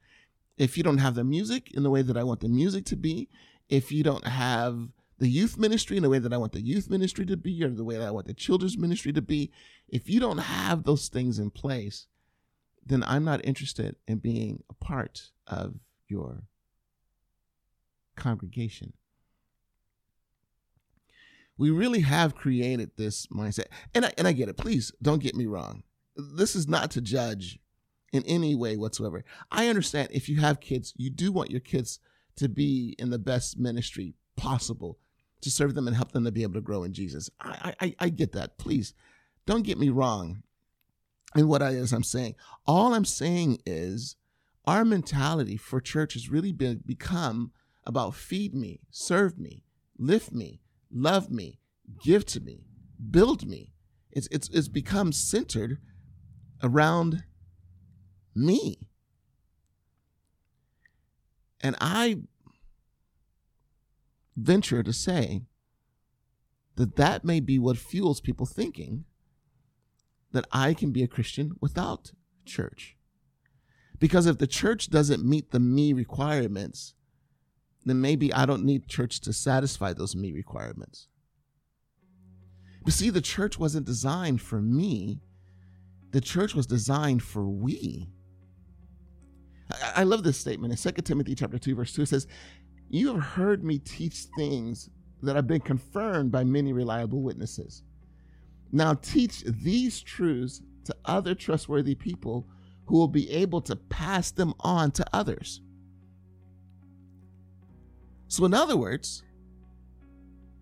if 0.56 0.76
you 0.76 0.82
don't 0.82 0.98
have 0.98 1.14
the 1.14 1.24
music 1.24 1.70
in 1.72 1.82
the 1.82 1.90
way 1.90 2.02
that 2.02 2.16
I 2.16 2.22
want 2.22 2.40
the 2.40 2.48
music 2.48 2.84
to 2.86 2.96
be, 2.96 3.28
if 3.68 3.90
you 3.90 4.02
don't 4.02 4.26
have 4.26 4.88
the 5.18 5.28
youth 5.28 5.58
ministry 5.58 5.96
in 5.96 6.02
the 6.02 6.08
way 6.08 6.18
that 6.18 6.32
I 6.32 6.36
want 6.36 6.52
the 6.52 6.60
youth 6.60 6.88
ministry 6.88 7.26
to 7.26 7.36
be, 7.36 7.62
or 7.62 7.70
the 7.70 7.84
way 7.84 7.96
that 7.96 8.06
I 8.06 8.10
want 8.10 8.26
the 8.26 8.34
children's 8.34 8.78
ministry 8.78 9.12
to 9.12 9.22
be, 9.22 9.50
if 9.88 10.08
you 10.08 10.20
don't 10.20 10.38
have 10.38 10.84
those 10.84 11.08
things 11.08 11.38
in 11.38 11.50
place, 11.50 12.06
then 12.84 13.04
I'm 13.06 13.24
not 13.24 13.44
interested 13.44 13.96
in 14.08 14.18
being 14.18 14.62
a 14.70 14.74
part 14.74 15.30
of 15.46 15.74
your 16.12 16.44
congregation. 18.14 18.92
We 21.58 21.70
really 21.70 22.00
have 22.00 22.34
created 22.34 22.90
this 22.96 23.26
mindset. 23.28 23.66
And 23.94 24.06
I, 24.06 24.12
and 24.18 24.28
I 24.28 24.32
get 24.32 24.48
it. 24.48 24.56
Please 24.56 24.92
don't 25.00 25.22
get 25.22 25.34
me 25.34 25.46
wrong. 25.46 25.82
This 26.16 26.54
is 26.54 26.68
not 26.68 26.90
to 26.92 27.00
judge 27.00 27.58
in 28.12 28.22
any 28.26 28.54
way 28.54 28.76
whatsoever. 28.76 29.24
I 29.50 29.68
understand 29.68 30.08
if 30.12 30.28
you 30.28 30.40
have 30.40 30.60
kids, 30.60 30.92
you 30.96 31.10
do 31.10 31.32
want 31.32 31.50
your 31.50 31.60
kids 31.60 31.98
to 32.36 32.48
be 32.48 32.94
in 32.98 33.10
the 33.10 33.18
best 33.18 33.58
ministry 33.58 34.14
possible 34.36 34.98
to 35.40 35.50
serve 35.50 35.74
them 35.74 35.86
and 35.86 35.96
help 35.96 36.12
them 36.12 36.24
to 36.24 36.32
be 36.32 36.42
able 36.42 36.54
to 36.54 36.60
grow 36.60 36.84
in 36.84 36.92
Jesus. 36.92 37.30
I, 37.40 37.74
I, 37.80 37.94
I 37.98 38.08
get 38.10 38.32
that. 38.32 38.58
Please 38.58 38.94
don't 39.46 39.64
get 39.64 39.78
me 39.78 39.88
wrong 39.88 40.42
in 41.34 41.48
what 41.48 41.62
I 41.62 41.70
is 41.70 41.92
I'm 41.92 42.02
saying. 42.02 42.34
All 42.66 42.94
I'm 42.94 43.04
saying 43.04 43.58
is 43.66 44.16
our 44.64 44.84
mentality 44.84 45.56
for 45.56 45.80
church 45.80 46.14
has 46.14 46.30
really 46.30 46.52
been 46.52 46.82
become 46.86 47.52
about 47.84 48.14
feed 48.14 48.54
me, 48.54 48.80
serve 48.90 49.38
me, 49.38 49.64
lift 49.98 50.32
me, 50.32 50.60
love 50.90 51.30
me, 51.30 51.58
give 52.02 52.24
to 52.26 52.40
me, 52.40 52.64
build 53.10 53.46
me. 53.46 53.72
It's 54.10 54.28
it's 54.30 54.48
it's 54.50 54.68
become 54.68 55.12
centered 55.12 55.78
around 56.62 57.24
me. 58.34 58.88
And 61.60 61.76
I 61.80 62.18
venture 64.36 64.82
to 64.82 64.92
say 64.92 65.42
that 66.76 66.96
that 66.96 67.24
may 67.24 67.40
be 67.40 67.58
what 67.58 67.78
fuels 67.78 68.20
people 68.20 68.46
thinking 68.46 69.04
that 70.32 70.46
I 70.50 70.74
can 70.74 70.90
be 70.90 71.02
a 71.02 71.08
Christian 71.08 71.52
without 71.60 72.12
church. 72.44 72.96
Because 74.02 74.26
if 74.26 74.38
the 74.38 74.48
church 74.48 74.90
doesn't 74.90 75.24
meet 75.24 75.52
the 75.52 75.60
me 75.60 75.92
requirements, 75.92 76.94
then 77.84 78.00
maybe 78.00 78.34
I 78.34 78.46
don't 78.46 78.64
need 78.64 78.88
church 78.88 79.20
to 79.20 79.32
satisfy 79.32 79.92
those 79.92 80.16
me 80.16 80.32
requirements. 80.32 81.06
But 82.82 82.94
see, 82.94 83.10
the 83.10 83.20
church 83.20 83.60
wasn't 83.60 83.86
designed 83.86 84.42
for 84.42 84.60
me, 84.60 85.20
the 86.10 86.20
church 86.20 86.52
was 86.52 86.66
designed 86.66 87.22
for 87.22 87.44
we. 87.48 88.08
I, 89.70 90.00
I 90.00 90.02
love 90.02 90.24
this 90.24 90.36
statement 90.36 90.72
in 90.72 90.92
2 90.94 91.02
Timothy 91.02 91.36
chapter 91.36 91.60
2, 91.60 91.76
verse 91.76 91.92
2. 91.92 92.02
It 92.02 92.08
says, 92.08 92.26
You 92.88 93.14
have 93.14 93.22
heard 93.22 93.62
me 93.62 93.78
teach 93.78 94.26
things 94.36 94.90
that 95.22 95.36
have 95.36 95.46
been 95.46 95.60
confirmed 95.60 96.32
by 96.32 96.42
many 96.42 96.72
reliable 96.72 97.22
witnesses. 97.22 97.84
Now 98.72 98.94
teach 98.94 99.44
these 99.44 100.00
truths 100.00 100.60
to 100.86 100.96
other 101.04 101.36
trustworthy 101.36 101.94
people 101.94 102.48
who 102.92 102.98
will 102.98 103.08
be 103.08 103.30
able 103.30 103.62
to 103.62 103.74
pass 103.74 104.30
them 104.32 104.52
on 104.60 104.90
to 104.90 105.02
others. 105.14 105.62
So, 108.28 108.44
in 108.44 108.52
other 108.52 108.76
words, 108.76 109.22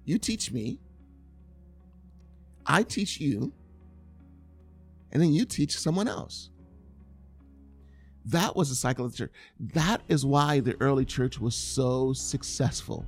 you 0.04 0.16
teach 0.16 0.52
me, 0.52 0.78
I 2.64 2.84
teach 2.84 3.20
you, 3.20 3.52
and 5.10 5.20
then 5.20 5.32
you 5.32 5.44
teach 5.44 5.76
someone 5.76 6.06
else. 6.06 6.50
That 8.26 8.54
was 8.54 8.68
the 8.68 8.76
cycle 8.76 9.06
of 9.06 9.10
the 9.10 9.18
church. 9.18 9.32
That 9.74 10.00
is 10.06 10.24
why 10.24 10.60
the 10.60 10.76
early 10.80 11.04
church 11.04 11.40
was 11.40 11.56
so 11.56 12.12
successful 12.12 13.04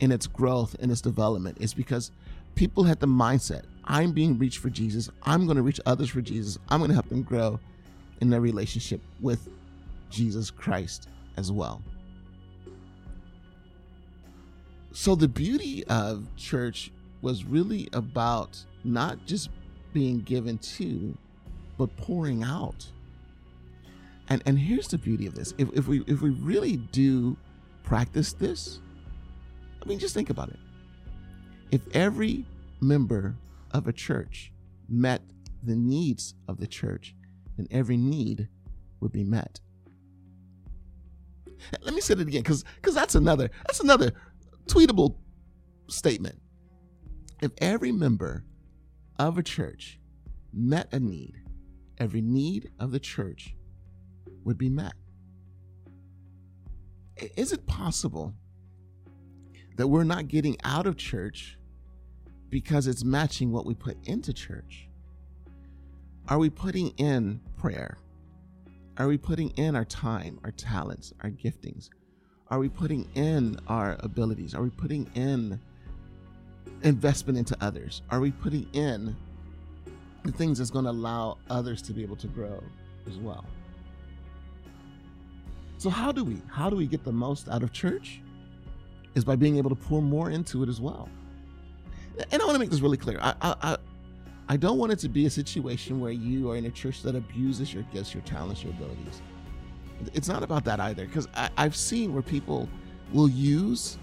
in 0.00 0.12
its 0.12 0.26
growth 0.26 0.76
and 0.78 0.92
its 0.92 1.00
development, 1.00 1.56
is 1.58 1.72
because 1.72 2.10
people 2.54 2.84
had 2.84 3.00
the 3.00 3.06
mindset 3.06 3.62
I'm 3.84 4.12
being 4.12 4.36
reached 4.36 4.58
for 4.58 4.68
Jesus. 4.68 5.08
I'm 5.22 5.46
going 5.46 5.56
to 5.56 5.62
reach 5.62 5.80
others 5.86 6.10
for 6.10 6.20
Jesus. 6.20 6.58
I'm 6.68 6.80
going 6.80 6.90
to 6.90 6.94
help 6.94 7.08
them 7.08 7.22
grow 7.22 7.58
in 8.20 8.30
their 8.30 8.40
relationship 8.40 9.00
with 9.20 9.48
Jesus 10.10 10.50
Christ 10.50 11.08
as 11.36 11.52
well. 11.52 11.82
So, 14.92 15.14
the 15.14 15.28
beauty 15.28 15.84
of 15.88 16.26
church 16.36 16.90
was 17.20 17.44
really 17.44 17.88
about 17.92 18.64
not 18.82 19.26
just 19.26 19.50
being 19.92 20.20
given 20.20 20.58
to, 20.58 21.16
but 21.76 21.94
pouring 21.96 22.42
out. 22.42 22.86
And, 24.28 24.42
and 24.46 24.58
here's 24.58 24.88
the 24.88 24.98
beauty 24.98 25.26
of 25.26 25.34
this 25.34 25.54
if, 25.58 25.68
if, 25.74 25.86
we, 25.86 26.02
if 26.06 26.22
we 26.22 26.30
really 26.30 26.76
do 26.76 27.36
practice 27.82 28.32
this, 28.32 28.80
I 29.82 29.88
mean, 29.88 29.98
just 29.98 30.14
think 30.14 30.30
about 30.30 30.48
it. 30.48 30.58
If 31.70 31.82
every 31.94 32.44
member 32.80 33.36
of 33.72 33.88
a 33.88 33.92
church 33.92 34.52
met 34.88 35.22
the 35.62 35.76
needs 35.76 36.34
of 36.48 36.58
the 36.58 36.66
church, 36.66 37.14
then 37.56 37.66
every 37.70 37.96
need 37.96 38.48
would 39.00 39.12
be 39.12 39.24
met. 39.24 39.60
Let 41.82 41.94
me 41.94 42.00
say 42.00 42.14
it 42.14 42.20
again, 42.20 42.42
because 42.42 42.64
because 42.76 42.94
that's 42.94 43.14
another 43.14 43.50
that's 43.66 43.80
another 43.80 44.12
tweetable 44.66 45.16
statement. 45.88 46.40
If 47.42 47.52
every 47.58 47.92
member 47.92 48.44
of 49.18 49.38
a 49.38 49.42
church 49.42 49.98
met 50.52 50.92
a 50.92 51.00
need, 51.00 51.34
every 51.98 52.20
need 52.20 52.70
of 52.78 52.92
the 52.92 53.00
church 53.00 53.54
would 54.44 54.58
be 54.58 54.68
met. 54.68 54.94
Is 57.36 57.52
it 57.52 57.66
possible 57.66 58.34
that 59.76 59.88
we're 59.88 60.04
not 60.04 60.28
getting 60.28 60.56
out 60.64 60.86
of 60.86 60.96
church 60.96 61.58
because 62.48 62.86
it's 62.86 63.04
matching 63.04 63.50
what 63.52 63.66
we 63.66 63.74
put 63.74 63.96
into 64.06 64.32
church? 64.32 64.85
Are 66.28 66.38
we 66.38 66.50
putting 66.50 66.88
in 66.96 67.40
prayer? 67.56 67.98
Are 68.98 69.06
we 69.06 69.16
putting 69.16 69.50
in 69.50 69.76
our 69.76 69.84
time, 69.84 70.40
our 70.42 70.50
talents, 70.50 71.12
our 71.20 71.30
giftings? 71.30 71.88
Are 72.48 72.58
we 72.58 72.68
putting 72.68 73.08
in 73.14 73.60
our 73.68 73.96
abilities? 74.00 74.52
Are 74.52 74.62
we 74.62 74.70
putting 74.70 75.08
in 75.14 75.60
investment 76.82 77.38
into 77.38 77.56
others? 77.60 78.02
Are 78.10 78.18
we 78.18 78.32
putting 78.32 78.68
in 78.72 79.14
the 80.24 80.32
things 80.32 80.58
that's 80.58 80.70
going 80.70 80.86
to 80.86 80.90
allow 80.90 81.38
others 81.48 81.80
to 81.82 81.92
be 81.92 82.02
able 82.02 82.16
to 82.16 82.26
grow 82.26 82.60
as 83.06 83.18
well? 83.18 83.44
So 85.78 85.90
how 85.90 86.10
do 86.10 86.24
we 86.24 86.40
how 86.48 86.70
do 86.70 86.76
we 86.76 86.86
get 86.86 87.04
the 87.04 87.12
most 87.12 87.48
out 87.48 87.62
of 87.62 87.72
church? 87.72 88.20
Is 89.14 89.24
by 89.24 89.36
being 89.36 89.58
able 89.58 89.70
to 89.70 89.76
pour 89.76 90.02
more 90.02 90.30
into 90.30 90.62
it 90.62 90.68
as 90.68 90.80
well. 90.80 91.08
And 92.32 92.42
I 92.42 92.44
want 92.44 92.54
to 92.54 92.58
make 92.58 92.70
this 92.70 92.80
really 92.80 92.96
clear. 92.96 93.18
I, 93.20 93.34
I, 93.42 93.76
I 94.48 94.56
don't 94.56 94.78
want 94.78 94.92
it 94.92 94.98
to 95.00 95.08
be 95.08 95.26
a 95.26 95.30
situation 95.30 95.98
where 95.98 96.12
you 96.12 96.50
are 96.50 96.56
in 96.56 96.66
a 96.66 96.70
church 96.70 97.02
that 97.02 97.16
abuses 97.16 97.74
your 97.74 97.82
gifts, 97.92 98.14
your 98.14 98.22
talents, 98.22 98.62
your 98.62 98.72
abilities. 98.72 99.20
It's 100.14 100.28
not 100.28 100.42
about 100.42 100.64
that 100.66 100.78
either, 100.78 101.06
because 101.06 101.26
I've 101.56 101.74
seen 101.74 102.12
where 102.12 102.22
people 102.22 102.68
will 103.12 103.28
use 103.28 103.98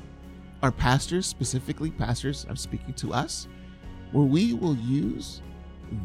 our 0.61 0.71
pastors, 0.71 1.25
specifically 1.25 1.91
pastors, 1.91 2.45
I'm 2.49 2.57
speaking 2.57 2.93
to 2.95 3.13
us, 3.13 3.47
where 4.11 4.25
we 4.25 4.53
will 4.53 4.75
use 4.75 5.41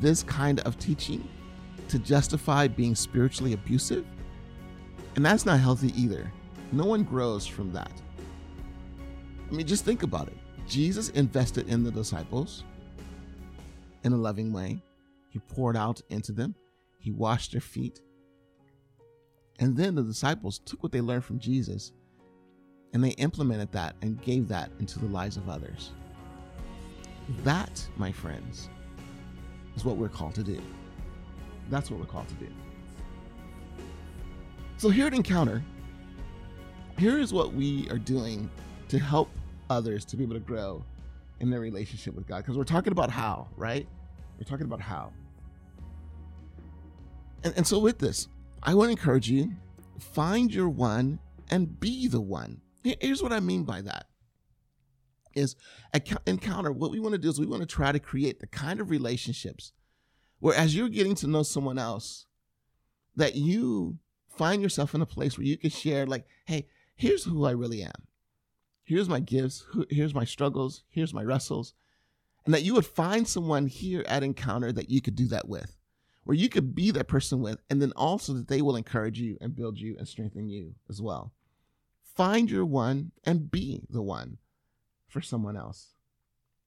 this 0.00 0.22
kind 0.22 0.60
of 0.60 0.78
teaching 0.78 1.26
to 1.88 1.98
justify 1.98 2.68
being 2.68 2.94
spiritually 2.94 3.54
abusive. 3.54 4.04
And 5.16 5.24
that's 5.24 5.46
not 5.46 5.58
healthy 5.58 5.92
either. 6.00 6.30
No 6.70 6.84
one 6.84 7.02
grows 7.02 7.46
from 7.46 7.72
that. 7.72 7.92
I 9.50 9.54
mean, 9.54 9.66
just 9.66 9.84
think 9.84 10.02
about 10.02 10.28
it. 10.28 10.36
Jesus 10.68 11.08
invested 11.10 11.68
in 11.68 11.82
the 11.82 11.90
disciples 11.90 12.62
in 14.04 14.12
a 14.12 14.16
loving 14.16 14.52
way. 14.52 14.82
He 15.30 15.38
poured 15.38 15.76
out 15.76 16.00
into 16.10 16.32
them, 16.32 16.54
he 16.98 17.10
washed 17.10 17.52
their 17.52 17.60
feet. 17.60 18.00
And 19.60 19.76
then 19.76 19.94
the 19.94 20.02
disciples 20.02 20.60
took 20.60 20.82
what 20.82 20.92
they 20.92 21.00
learned 21.00 21.24
from 21.24 21.38
Jesus 21.38 21.92
and 22.92 23.04
they 23.04 23.10
implemented 23.10 23.70
that 23.72 23.96
and 24.02 24.20
gave 24.22 24.48
that 24.48 24.70
into 24.78 24.98
the 24.98 25.06
lives 25.06 25.36
of 25.36 25.48
others. 25.48 25.92
That, 27.44 27.86
my 27.96 28.10
friends, 28.10 28.70
is 29.76 29.84
what 29.84 29.96
we're 29.96 30.08
called 30.08 30.34
to 30.36 30.42
do. 30.42 30.60
That's 31.70 31.90
what 31.90 32.00
we're 32.00 32.06
called 32.06 32.28
to 32.28 32.34
do. 32.34 32.48
So, 34.78 34.88
here 34.88 35.06
at 35.06 35.14
Encounter, 35.14 35.62
here 36.98 37.18
is 37.18 37.32
what 37.32 37.52
we 37.52 37.88
are 37.90 37.98
doing 37.98 38.50
to 38.88 38.98
help 38.98 39.28
others 39.68 40.04
to 40.06 40.16
be 40.16 40.24
able 40.24 40.34
to 40.34 40.40
grow 40.40 40.82
in 41.40 41.50
their 41.50 41.60
relationship 41.60 42.14
with 42.14 42.26
God. 42.26 42.38
Because 42.38 42.56
we're 42.56 42.64
talking 42.64 42.92
about 42.92 43.10
how, 43.10 43.48
right? 43.56 43.86
We're 44.38 44.44
talking 44.44 44.66
about 44.66 44.80
how. 44.80 45.12
And, 47.44 47.54
and 47.56 47.66
so, 47.66 47.78
with 47.78 47.98
this, 47.98 48.28
I 48.62 48.74
want 48.74 48.88
to 48.88 48.90
encourage 48.92 49.30
you 49.30 49.52
find 49.98 50.52
your 50.52 50.68
one 50.68 51.18
and 51.50 51.78
be 51.78 52.08
the 52.08 52.20
one. 52.20 52.60
Here's 52.82 53.22
what 53.22 53.32
I 53.32 53.40
mean 53.40 53.64
by 53.64 53.80
that 53.82 54.06
is 55.34 55.56
encounter 56.26 56.72
what 56.72 56.90
we 56.90 57.00
want 57.00 57.12
to 57.12 57.18
do 57.18 57.28
is 57.28 57.38
we 57.38 57.46
want 57.46 57.62
to 57.62 57.66
try 57.66 57.92
to 57.92 57.98
create 57.98 58.40
the 58.40 58.46
kind 58.46 58.80
of 58.80 58.90
relationships 58.90 59.72
where 60.40 60.54
as 60.54 60.74
you're 60.74 60.88
getting 60.88 61.14
to 61.14 61.26
know 61.26 61.42
someone 61.42 61.78
else 61.78 62.26
that 63.16 63.34
you 63.34 63.98
find 64.28 64.62
yourself 64.62 64.94
in 64.94 65.02
a 65.02 65.06
place 65.06 65.36
where 65.36 65.46
you 65.46 65.56
can 65.56 65.70
share 65.70 66.06
like 66.06 66.26
hey 66.46 66.66
here's 66.96 67.24
who 67.24 67.44
i 67.44 67.50
really 67.50 67.82
am 67.82 68.07
here's 68.88 69.08
my 69.08 69.20
gifts 69.20 69.64
here's 69.90 70.14
my 70.14 70.24
struggles 70.24 70.82
here's 70.90 71.14
my 71.14 71.22
wrestles 71.22 71.74
and 72.48 72.54
that 72.54 72.62
you 72.62 72.72
would 72.72 72.86
find 72.86 73.28
someone 73.28 73.66
here 73.66 74.02
at 74.08 74.22
Encounter 74.22 74.72
that 74.72 74.88
you 74.88 75.02
could 75.02 75.14
do 75.14 75.26
that 75.26 75.46
with, 75.46 75.76
where 76.24 76.34
you 76.34 76.48
could 76.48 76.74
be 76.74 76.90
that 76.90 77.06
person 77.06 77.42
with, 77.42 77.58
and 77.68 77.82
then 77.82 77.92
also 77.94 78.32
that 78.32 78.48
they 78.48 78.62
will 78.62 78.74
encourage 78.74 79.20
you 79.20 79.36
and 79.42 79.54
build 79.54 79.78
you 79.78 79.96
and 79.98 80.08
strengthen 80.08 80.48
you 80.48 80.74
as 80.88 81.02
well. 81.02 81.34
Find 82.16 82.50
your 82.50 82.64
one 82.64 83.12
and 83.22 83.50
be 83.50 83.82
the 83.90 84.00
one 84.00 84.38
for 85.08 85.20
someone 85.20 85.58
else. 85.58 85.88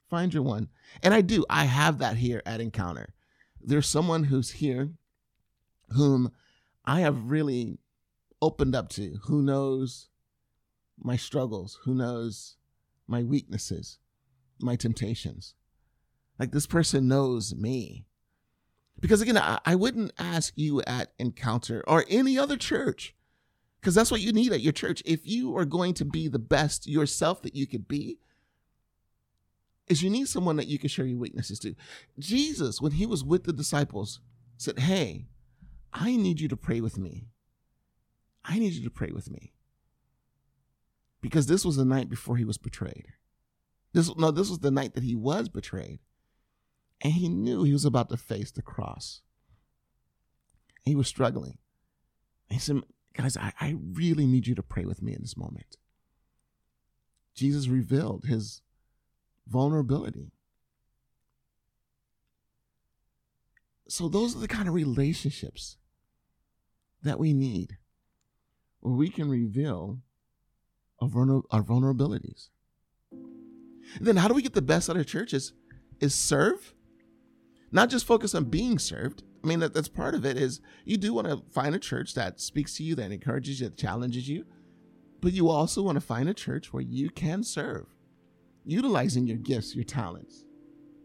Find 0.07 0.31
your 0.31 0.43
one. 0.43 0.69
And 1.01 1.15
I 1.15 1.21
do, 1.21 1.43
I 1.49 1.65
have 1.65 1.97
that 1.97 2.17
here 2.17 2.43
at 2.45 2.61
Encounter. 2.61 3.15
There's 3.59 3.87
someone 3.87 4.25
who's 4.25 4.51
here 4.51 4.91
whom 5.89 6.31
I 6.85 6.99
have 6.99 7.31
really 7.31 7.79
opened 8.39 8.75
up 8.75 8.89
to, 8.89 9.17
who 9.23 9.41
knows 9.41 10.09
my 11.03 11.15
struggles, 11.15 11.79
who 11.83 11.93
knows 11.93 12.55
my 13.07 13.23
weaknesses, 13.23 13.99
my 14.59 14.75
temptations. 14.75 15.55
Like 16.39 16.51
this 16.51 16.67
person 16.67 17.07
knows 17.07 17.55
me. 17.55 18.05
Because 18.99 19.21
again, 19.21 19.37
I, 19.37 19.59
I 19.65 19.75
wouldn't 19.75 20.13
ask 20.19 20.53
you 20.55 20.81
at 20.83 21.13
Encounter 21.19 21.83
or 21.87 22.05
any 22.07 22.37
other 22.37 22.57
church, 22.57 23.15
because 23.79 23.95
that's 23.95 24.11
what 24.11 24.21
you 24.21 24.31
need 24.31 24.53
at 24.53 24.61
your 24.61 24.73
church. 24.73 25.01
If 25.05 25.25
you 25.25 25.57
are 25.57 25.65
going 25.65 25.95
to 25.95 26.05
be 26.05 26.27
the 26.27 26.39
best 26.39 26.87
yourself 26.87 27.41
that 27.41 27.55
you 27.55 27.65
could 27.65 27.87
be, 27.87 28.19
is 29.87 30.03
you 30.03 30.09
need 30.09 30.27
someone 30.27 30.55
that 30.55 30.67
you 30.67 30.77
can 30.77 30.89
share 30.89 31.05
your 31.05 31.19
weaknesses 31.19 31.59
to. 31.59 31.75
Jesus, 32.19 32.79
when 32.79 32.93
he 32.93 33.05
was 33.05 33.23
with 33.23 33.43
the 33.43 33.53
disciples, 33.53 34.19
said, 34.57 34.79
Hey, 34.79 35.27
I 35.91 36.15
need 36.15 36.39
you 36.39 36.47
to 36.47 36.57
pray 36.57 36.79
with 36.79 36.97
me. 36.97 37.27
I 38.45 38.59
need 38.59 38.73
you 38.73 38.83
to 38.83 38.89
pray 38.89 39.11
with 39.11 39.29
me. 39.29 39.53
Because 41.21 41.45
this 41.45 41.63
was 41.63 41.75
the 41.75 41.85
night 41.85 42.09
before 42.09 42.37
he 42.37 42.45
was 42.45 42.57
betrayed. 42.57 43.07
This 43.93 44.13
no, 44.15 44.31
this 44.31 44.49
was 44.49 44.59
the 44.59 44.71
night 44.71 44.95
that 44.95 45.03
he 45.03 45.15
was 45.15 45.49
betrayed. 45.49 45.99
And 47.01 47.13
he 47.13 47.29
knew 47.29 47.63
he 47.63 47.73
was 47.73 47.85
about 47.85 48.09
to 48.09 48.17
face 48.17 48.51
the 48.51 48.61
cross. 48.61 49.21
He 50.83 50.95
was 50.95 51.07
struggling. 51.07 51.57
he 52.49 52.59
said, 52.59 52.81
Guys, 53.13 53.35
I, 53.37 53.53
I 53.59 53.75
really 53.93 54.25
need 54.25 54.47
you 54.47 54.55
to 54.55 54.63
pray 54.63 54.85
with 54.85 55.01
me 55.01 55.13
in 55.13 55.21
this 55.21 55.37
moment. 55.37 55.77
Jesus 57.35 57.67
revealed 57.67 58.25
his 58.25 58.61
vulnerability. 59.47 60.31
So, 63.87 64.07
those 64.07 64.35
are 64.35 64.39
the 64.39 64.47
kind 64.47 64.69
of 64.69 64.73
relationships 64.73 65.77
that 67.03 67.19
we 67.19 67.33
need 67.33 67.77
where 68.79 68.93
we 68.93 69.09
can 69.09 69.29
reveal 69.29 69.99
our, 71.01 71.07
vulner- 71.07 71.43
our 71.51 71.63
vulnerabilities. 71.63 72.49
Then, 73.99 74.17
how 74.17 74.27
do 74.27 74.33
we 74.33 74.41
get 74.41 74.53
the 74.53 74.61
best 74.61 74.89
out 74.89 74.97
of 74.97 75.05
churches? 75.05 75.53
Is 75.99 76.15
serve 76.15 76.73
not 77.71 77.89
just 77.89 78.05
focus 78.05 78.35
on 78.35 78.45
being 78.45 78.77
served. 78.77 79.23
I 79.43 79.47
mean, 79.47 79.59
that, 79.59 79.73
that's 79.73 79.87
part 79.87 80.13
of 80.13 80.25
it 80.25 80.37
is 80.37 80.61
you 80.85 80.97
do 80.97 81.13
want 81.13 81.27
to 81.27 81.41
find 81.51 81.73
a 81.73 81.79
church 81.79 82.13
that 82.15 82.39
speaks 82.39 82.75
to 82.75 82.83
you, 82.83 82.95
that 82.95 83.11
encourages 83.11 83.61
you, 83.61 83.69
that 83.69 83.77
challenges 83.77 84.27
you. 84.27 84.45
But 85.21 85.33
you 85.33 85.49
also 85.49 85.81
want 85.81 85.95
to 85.95 86.01
find 86.01 86.27
a 86.27 86.33
church 86.33 86.73
where 86.73 86.83
you 86.83 87.09
can 87.09 87.43
serve, 87.43 87.87
utilizing 88.65 89.25
your 89.27 89.37
gifts, 89.37 89.75
your 89.75 89.83
talents, 89.83 90.45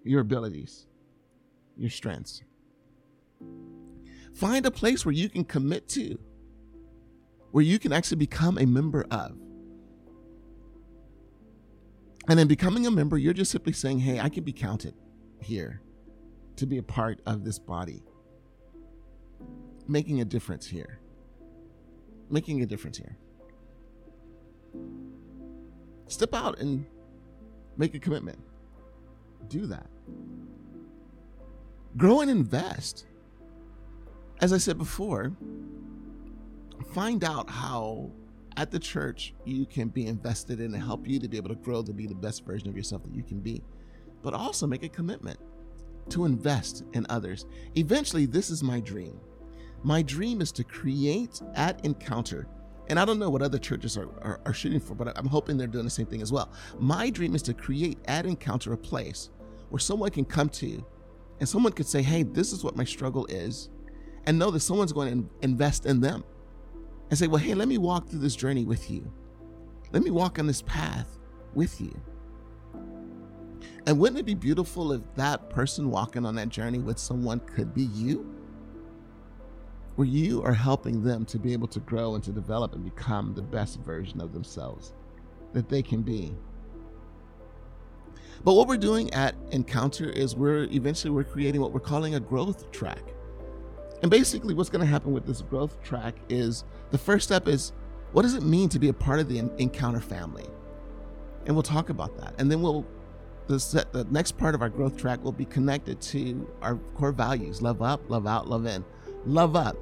your 0.05 0.21
abilities, 0.21 0.87
your 1.77 1.91
strengths. 1.91 2.43
Find 4.35 4.67
a 4.67 4.71
place 4.71 5.05
where 5.05 5.13
you 5.13 5.29
can 5.29 5.45
commit 5.45 5.89
to, 5.91 6.19
where 7.53 7.65
you 7.65 7.79
can 7.79 7.93
actually 7.93 8.19
become 8.19 8.59
a 8.59 8.67
member 8.67 9.07
of. 9.11 9.39
And 12.29 12.41
in 12.41 12.49
becoming 12.49 12.87
a 12.87 12.91
member, 12.91 13.17
you're 13.17 13.33
just 13.33 13.51
simply 13.51 13.73
saying, 13.73 14.01
hey, 14.01 14.19
I 14.19 14.29
can 14.29 14.43
be 14.43 14.53
counted 14.53 14.95
here 15.41 15.81
to 16.57 16.67
be 16.67 16.79
a 16.79 16.83
part 16.83 17.21
of 17.27 17.45
this 17.45 17.59
body, 17.59 18.03
making 19.87 20.21
a 20.21 20.25
difference 20.25 20.67
here. 20.67 20.99
Making 22.29 22.63
a 22.63 22.67
difference 22.67 22.99
here. 22.99 23.17
Step 26.09 26.35
out 26.35 26.59
and 26.59 26.85
make 27.77 27.95
a 27.95 28.01
commitment. 28.01 28.39
Do 29.49 29.67
that. 29.67 29.87
Grow 31.97 32.21
and 32.21 32.31
invest. 32.31 33.07
As 34.41 34.53
I 34.53 34.59
said 34.59 34.77
before, 34.77 35.33
find 36.93 37.23
out 37.23 37.49
how 37.49 38.11
at 38.57 38.71
the 38.71 38.79
church 38.79 39.35
you 39.45 39.67
can 39.67 39.89
be 39.89 40.07
invested 40.07 40.61
in 40.61 40.75
and 40.75 40.83
help 40.83 41.07
you 41.07 41.19
to 41.21 41.29
be 41.29 41.37
able 41.37 41.51
to 41.51 41.55
grow 41.57 41.83
to 41.83 41.93
be 41.93 42.07
the 42.07 42.15
best 42.15 42.45
version 42.45 42.69
of 42.69 42.77
yourself 42.77 43.03
that 43.03 43.15
you 43.15 43.23
can 43.23 43.41
be. 43.41 43.63
But 44.23 44.35
also 44.35 44.67
make 44.67 44.83
a 44.83 44.89
commitment 44.89 45.39
to 46.11 46.25
invest 46.25 46.85
in 46.93 47.07
others. 47.09 47.47
Eventually, 47.75 48.27
this 48.27 48.51
is 48.51 48.63
my 48.63 48.81
dream. 48.81 49.21
My 49.83 50.03
dream 50.03 50.41
is 50.41 50.53
to 50.53 50.65
create 50.65 51.41
at 51.55 51.85
Encounter 51.85 52.49
and 52.89 53.01
I 53.01 53.05
don't 53.05 53.19
know 53.19 53.31
what 53.31 53.43
other 53.43 53.59
churches 53.59 53.97
are, 53.97 54.09
are, 54.23 54.41
are, 54.47 54.55
shooting 54.55 54.79
for, 54.81 54.95
but 54.95 55.17
I'm 55.19 55.27
hoping 55.27 55.57
they're 55.57 55.67
doing 55.67 55.85
the 55.85 55.91
same 55.91 56.07
thing 56.07 56.23
as 56.23 56.33
well. 56.33 56.53
My 56.79 57.11
dream 57.11 57.35
is 57.35 57.43
to 57.43 57.55
create 57.55 57.99
at 58.07 58.27
Encounter 58.27 58.73
a 58.73 58.79
place 58.79 59.31
where 59.71 59.81
someone 59.81 60.11
can 60.11 60.25
come 60.25 60.49
to 60.51 60.67
you 60.67 60.87
and 61.41 61.49
someone 61.49 61.73
could 61.73 61.87
say, 61.87 62.01
hey, 62.01 62.23
this 62.23 62.53
is 62.53 62.63
what 62.63 62.77
my 62.77 62.85
struggle 62.85 63.27
is, 63.27 63.69
and 64.27 64.39
know 64.39 64.51
that 64.51 64.61
someone's 64.61 64.93
going 64.93 65.23
to 65.23 65.31
invest 65.43 65.87
in 65.87 66.01
them 66.01 66.25
and 67.11 67.19
say, 67.19 67.27
well, 67.27 67.41
hey, 67.41 67.55
let 67.55 67.69
me 67.69 67.79
walk 67.79 68.09
through 68.09 68.21
this 68.21 68.37
journey 68.37 68.65
with 68.65 68.91
you. 68.91 69.11
Let 69.93 70.03
me 70.03 70.11
walk 70.11 70.39
on 70.39 70.47
this 70.47 70.63
path 70.63 71.19
with 71.55 71.81
you. 71.81 71.99
And 73.87 73.99
wouldn't 73.99 74.19
it 74.19 74.27
be 74.27 74.35
beautiful 74.35 74.93
if 74.93 75.03
that 75.15 75.49
person 75.49 75.91
walking 75.91 76.27
on 76.27 76.35
that 76.35 76.49
journey 76.49 76.81
with 76.81 76.99
someone 76.99 77.41
could 77.41 77.73
be 77.73 77.85
you? 77.85 78.37
where 79.97 80.07
you 80.07 80.43
are 80.43 80.53
helping 80.53 81.03
them 81.03 81.25
to 81.25 81.39
be 81.39 81.53
able 81.53 81.67
to 81.67 81.81
grow 81.81 82.15
and 82.15 82.23
to 82.23 82.31
develop 82.31 82.75
and 82.75 82.85
become 82.85 83.35
the 83.35 83.43
best 83.43 83.81
version 83.81 84.21
of 84.21 84.33
themselves 84.33 84.93
that 85.53 85.69
they 85.69 85.83
can 85.83 86.03
be. 86.03 86.35
But 88.45 88.53
what 88.55 88.69
we're 88.69 88.77
doing 88.77 89.13
at 89.15 89.35
Encounter 89.51 90.11
is 90.11 90.37
we're 90.37 90.65
eventually 90.65 91.11
we're 91.11 91.25
creating 91.25 91.63
what 91.63 91.73
we're 91.73 91.81
calling 91.81 92.15
a 92.15 92.21
growth 92.21 92.71
track. 92.71 93.03
And 94.03 94.11
basically 94.11 94.53
what's 94.53 94.69
going 94.69 94.85
to 94.85 94.87
happen 94.87 95.13
with 95.13 95.27
this 95.27 95.41
growth 95.41 95.83
track 95.83 96.15
is 96.29 96.65
the 96.91 96.99
first 96.99 97.25
step 97.25 97.49
is 97.49 97.73
what 98.13 98.23
does 98.23 98.35
it 98.35 98.43
mean 98.43 98.69
to 98.71 98.79
be 98.79 98.89
a 98.89 98.93
part 98.93 99.21
of 99.21 99.29
the 99.29 99.39
Encounter 99.59 100.01
family? 100.01 100.47
And 101.45 101.55
we'll 101.55 101.63
talk 101.63 101.91
about 101.91 102.17
that. 102.19 102.35
And 102.39 102.51
then 102.51 102.63
we'll 102.63 102.87
the, 103.47 103.61
set, 103.61 103.93
the 103.93 104.05
next 104.05 104.37
part 104.37 104.55
of 104.55 104.63
our 104.63 104.69
growth 104.69 104.97
track 104.97 105.23
will 105.23 105.33
be 105.33 105.45
connected 105.45 106.01
to 106.01 106.49
our 106.63 106.77
core 106.95 107.13
values 107.13 107.63
love 107.63 107.83
up, 107.83 108.09
love 108.11 108.27
out, 108.27 108.49
love 108.49 108.67
in. 108.67 108.85
Love 109.25 109.55
up 109.55 109.77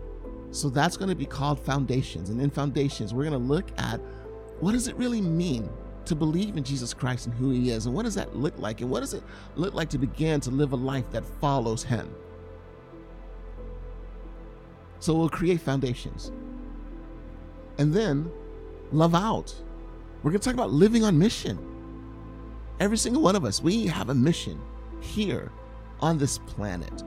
so 0.55 0.71
that's 0.71 0.97
going 0.97 1.09
to 1.09 1.17
be 1.17 1.27
called 1.27 1.59
foundations. 1.59 2.31
And 2.31 2.41
in 2.41 2.49
foundations, 2.49 3.13
we're 3.13 3.25
going 3.25 3.33
to 3.33 3.49
look 3.49 3.67
at 3.77 4.01
what 4.61 4.71
does 4.71 4.87
it 4.87 4.95
really 4.95 5.21
mean 5.21 5.69
to 6.05 6.15
believe 6.15 6.57
in 6.57 6.63
Jesus 6.63 6.95
Christ 6.95 7.27
and 7.27 7.35
who 7.35 7.51
he 7.51 7.71
is? 7.71 7.87
And 7.87 7.95
what 7.95 8.05
does 8.05 8.15
that 8.15 8.37
look 8.37 8.57
like? 8.57 8.81
And 8.81 8.89
what 8.89 9.01
does 9.01 9.15
it 9.15 9.25
look 9.57 9.75
like 9.75 9.89
to 9.91 9.99
begin 9.99 10.41
to 10.43 10.51
live 10.51 10.73
a 10.73 10.77
life 10.77 11.11
that 11.11 11.25
follows 11.41 11.83
him? 11.83 12.15
So 15.01 15.13
we'll 15.13 15.29
create 15.29 15.61
foundations. 15.61 16.31
And 17.79 17.93
then 17.93 18.31
love 18.93 19.15
out. 19.15 19.55
We're 20.23 20.31
going 20.31 20.41
to 20.41 20.45
talk 20.45 20.55
about 20.55 20.71
living 20.71 21.05
on 21.05 21.19
mission. 21.19 21.59
Every 22.81 22.97
single 22.97 23.23
one 23.23 23.37
of 23.37 23.45
us, 23.45 23.63
we 23.63 23.87
have 23.87 24.09
a 24.09 24.15
mission 24.15 24.61
here 25.01 25.53
on 26.01 26.19
this 26.19 26.39
planet 26.39 27.03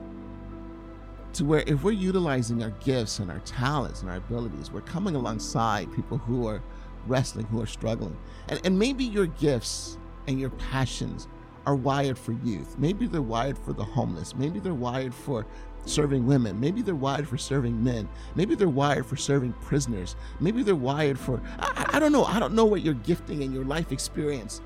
to 1.34 1.44
where 1.44 1.62
if 1.66 1.82
we're 1.84 1.92
utilizing 1.92 2.62
our 2.62 2.70
gifts 2.70 3.18
and 3.18 3.30
our 3.30 3.40
talents 3.40 4.00
and 4.00 4.10
our 4.10 4.16
abilities, 4.16 4.70
we're 4.70 4.80
coming 4.80 5.14
alongside 5.14 5.92
people 5.94 6.18
who 6.18 6.46
are 6.46 6.62
wrestling, 7.06 7.46
who 7.46 7.60
are 7.60 7.66
struggling. 7.66 8.16
And, 8.48 8.60
and 8.64 8.78
maybe 8.78 9.04
your 9.04 9.26
gifts 9.26 9.98
and 10.26 10.40
your 10.40 10.50
passions 10.50 11.28
are 11.66 11.76
wired 11.76 12.18
for 12.18 12.32
youth. 12.32 12.78
Maybe 12.78 13.06
they're 13.06 13.20
wired 13.20 13.58
for 13.58 13.72
the 13.72 13.84
homeless. 13.84 14.34
Maybe 14.34 14.58
they're 14.58 14.74
wired 14.74 15.14
for 15.14 15.46
serving 15.88 16.26
women. 16.26 16.58
Maybe 16.60 16.82
they're 16.82 16.94
wired 16.94 17.28
for 17.28 17.36
serving 17.36 17.82
men. 17.82 18.08
Maybe 18.34 18.54
they're 18.54 18.68
wired 18.68 19.06
for 19.06 19.16
serving 19.16 19.52
prisoners. 19.54 20.16
Maybe 20.40 20.62
they're 20.62 20.74
wired 20.74 21.18
for, 21.18 21.40
I, 21.58 21.90
I 21.94 21.98
don't 21.98 22.12
know. 22.12 22.24
I 22.24 22.38
don't 22.38 22.54
know 22.54 22.64
what 22.64 22.82
your 22.82 22.94
gifting 22.94 23.42
and 23.42 23.52
your 23.52 23.64
life 23.64 23.92
experience 23.92 24.60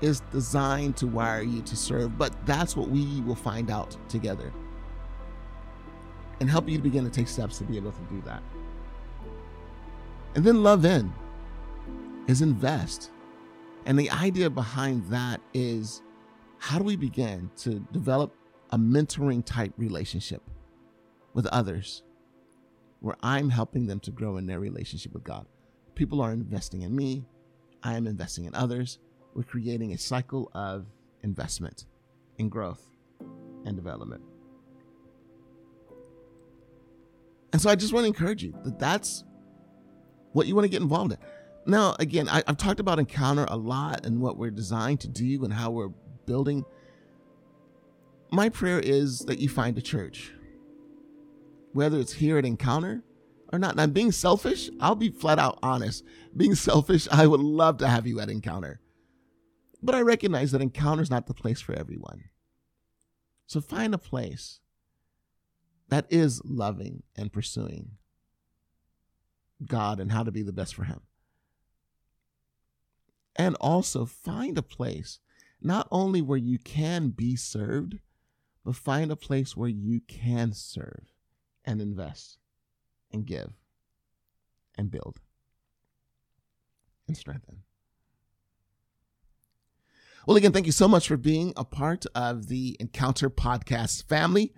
is 0.00 0.20
designed 0.32 0.96
to 0.98 1.06
wire 1.06 1.42
you 1.42 1.62
to 1.62 1.76
serve, 1.76 2.18
but 2.18 2.34
that's 2.46 2.76
what 2.76 2.88
we 2.88 3.20
will 3.22 3.34
find 3.34 3.70
out 3.70 3.96
together 4.08 4.52
and 6.40 6.50
help 6.50 6.68
you 6.68 6.76
to 6.76 6.82
begin 6.82 7.04
to 7.04 7.10
take 7.10 7.28
steps 7.28 7.58
to 7.58 7.64
be 7.64 7.76
able 7.76 7.92
to 7.92 8.02
do 8.10 8.20
that. 8.26 8.42
And 10.34 10.44
then 10.44 10.62
love 10.62 10.84
in 10.84 11.12
is 12.26 12.42
invest. 12.42 13.10
And 13.86 13.98
the 13.98 14.10
idea 14.10 14.50
behind 14.50 15.06
that 15.06 15.40
is 15.54 16.02
how 16.58 16.78
do 16.78 16.84
we 16.84 16.96
begin 16.96 17.50
to 17.58 17.78
develop 17.92 18.34
a 18.76 18.78
mentoring 18.78 19.42
type 19.42 19.72
relationship 19.78 20.42
with 21.32 21.46
others 21.46 22.02
where 23.00 23.16
I'm 23.22 23.48
helping 23.48 23.86
them 23.86 24.00
to 24.00 24.10
grow 24.10 24.36
in 24.36 24.46
their 24.46 24.60
relationship 24.60 25.14
with 25.14 25.24
God? 25.24 25.46
People 25.94 26.20
are 26.20 26.30
investing 26.30 26.82
in 26.82 26.94
me, 26.94 27.24
I 27.82 27.94
am 27.94 28.06
investing 28.06 28.44
in 28.44 28.54
others. 28.54 28.98
We're 29.34 29.44
creating 29.44 29.94
a 29.94 29.98
cycle 29.98 30.50
of 30.52 30.84
investment 31.22 31.86
in 32.36 32.50
growth 32.50 32.86
and 33.64 33.76
development. 33.76 34.22
And 37.54 37.62
so 37.62 37.70
I 37.70 37.76
just 37.76 37.94
want 37.94 38.04
to 38.04 38.08
encourage 38.08 38.42
you 38.42 38.54
that 38.64 38.78
that's 38.78 39.24
what 40.32 40.46
you 40.46 40.54
want 40.54 40.66
to 40.66 40.68
get 40.68 40.82
involved 40.82 41.12
in. 41.12 41.18
Now, 41.64 41.96
again, 41.98 42.28
I, 42.28 42.42
have 42.46 42.58
talked 42.58 42.80
about 42.80 42.98
Encounter 42.98 43.46
a 43.48 43.56
lot 43.56 44.04
and 44.04 44.20
what 44.20 44.36
we're 44.36 44.50
designed 44.50 45.00
to 45.00 45.08
do 45.08 45.42
and 45.44 45.52
how 45.52 45.70
we're 45.70 45.88
building. 46.26 46.66
My 48.36 48.50
prayer 48.50 48.78
is 48.78 49.20
that 49.20 49.38
you 49.38 49.48
find 49.48 49.78
a 49.78 49.80
church, 49.80 50.30
whether 51.72 51.98
it's 51.98 52.12
here 52.12 52.36
at 52.36 52.44
Encounter 52.44 53.02
or 53.50 53.58
not. 53.58 53.76
Now, 53.76 53.86
being 53.86 54.12
selfish, 54.12 54.68
I'll 54.78 54.94
be 54.94 55.08
flat 55.08 55.38
out 55.38 55.58
honest. 55.62 56.04
Being 56.36 56.54
selfish, 56.54 57.08
I 57.10 57.26
would 57.26 57.40
love 57.40 57.78
to 57.78 57.88
have 57.88 58.06
you 58.06 58.20
at 58.20 58.28
Encounter. 58.28 58.78
But 59.82 59.94
I 59.94 60.02
recognize 60.02 60.52
that 60.52 60.60
Encounter 60.60 61.02
is 61.02 61.10
not 61.10 61.26
the 61.26 61.32
place 61.32 61.62
for 61.62 61.72
everyone. 61.72 62.24
So 63.46 63.62
find 63.62 63.94
a 63.94 63.98
place 63.98 64.60
that 65.88 66.04
is 66.10 66.42
loving 66.44 67.04
and 67.16 67.32
pursuing 67.32 67.92
God 69.64 69.98
and 69.98 70.12
how 70.12 70.24
to 70.24 70.30
be 70.30 70.42
the 70.42 70.52
best 70.52 70.74
for 70.74 70.84
Him. 70.84 71.00
And 73.34 73.56
also 73.62 74.04
find 74.04 74.58
a 74.58 74.62
place 74.62 75.20
not 75.62 75.88
only 75.90 76.20
where 76.20 76.36
you 76.36 76.58
can 76.58 77.08
be 77.08 77.34
served, 77.34 77.98
but 78.66 78.74
find 78.74 79.12
a 79.12 79.16
place 79.16 79.56
where 79.56 79.68
you 79.68 80.00
can 80.08 80.52
serve 80.52 81.12
and 81.64 81.80
invest 81.80 82.38
and 83.12 83.24
give 83.24 83.52
and 84.76 84.90
build 84.90 85.20
and 87.06 87.16
strengthen. 87.16 87.60
Well, 90.26 90.36
again, 90.36 90.50
thank 90.50 90.66
you 90.66 90.72
so 90.72 90.88
much 90.88 91.06
for 91.06 91.16
being 91.16 91.52
a 91.56 91.64
part 91.64 92.06
of 92.12 92.48
the 92.48 92.76
Encounter 92.80 93.30
Podcast 93.30 94.02
family. 94.08 94.52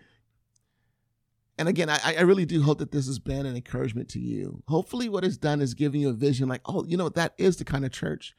And 1.58 1.68
again, 1.68 1.90
I, 1.90 2.14
I 2.16 2.20
really 2.22 2.46
do 2.46 2.62
hope 2.62 2.78
that 2.78 2.92
this 2.92 3.08
has 3.08 3.18
been 3.18 3.44
an 3.44 3.56
encouragement 3.56 4.08
to 4.10 4.20
you. 4.20 4.62
Hopefully, 4.68 5.10
what 5.10 5.24
it's 5.24 5.36
done 5.36 5.60
is 5.60 5.74
giving 5.74 6.00
you 6.00 6.08
a 6.08 6.14
vision 6.14 6.48
like, 6.48 6.62
oh, 6.64 6.86
you 6.86 6.96
know, 6.96 7.10
that 7.10 7.34
is 7.36 7.58
the 7.58 7.64
kind 7.66 7.84
of 7.84 7.92
church 7.92 8.34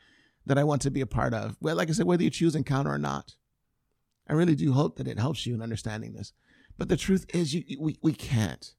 that 0.48 0.58
I 0.58 0.64
want 0.64 0.82
to 0.82 0.90
be 0.90 1.02
a 1.02 1.06
part 1.06 1.36
of. 1.36 1.58
Well, 1.62 1.76
like 1.76 1.90
I 1.90 1.92
said, 1.92 2.08
whether 2.08 2.24
you 2.24 2.32
choose 2.32 2.56
encounter 2.56 2.92
or 2.92 2.98
not, 2.98 3.36
I 4.30 4.34
really 4.34 4.56
do 4.56 4.74
hope 4.74 4.98
that 4.98 5.08
it 5.08 5.20
helps 5.20 5.46
you 5.46 5.56
in 5.56 5.62
understanding 5.62 6.14
this. 6.14 6.34
But 6.78 6.88
the 6.88 6.98
truth 6.98 7.26
is, 7.34 7.54
you, 7.54 7.64
we, 7.80 7.98
we 8.02 8.14
can't. 8.14 8.74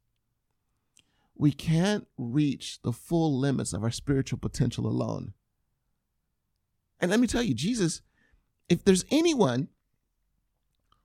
We 1.34 1.52
can't 1.52 2.06
reach 2.16 2.80
the 2.82 2.92
full 2.92 3.38
limits 3.38 3.72
of 3.72 3.82
our 3.82 3.90
spiritual 3.90 4.38
potential 4.38 4.86
alone. 4.86 5.32
And 7.00 7.10
let 7.10 7.18
me 7.18 7.26
tell 7.26 7.42
you, 7.42 7.54
Jesus, 7.54 8.02
if 8.68 8.84
there's 8.84 9.04
anyone 9.10 9.68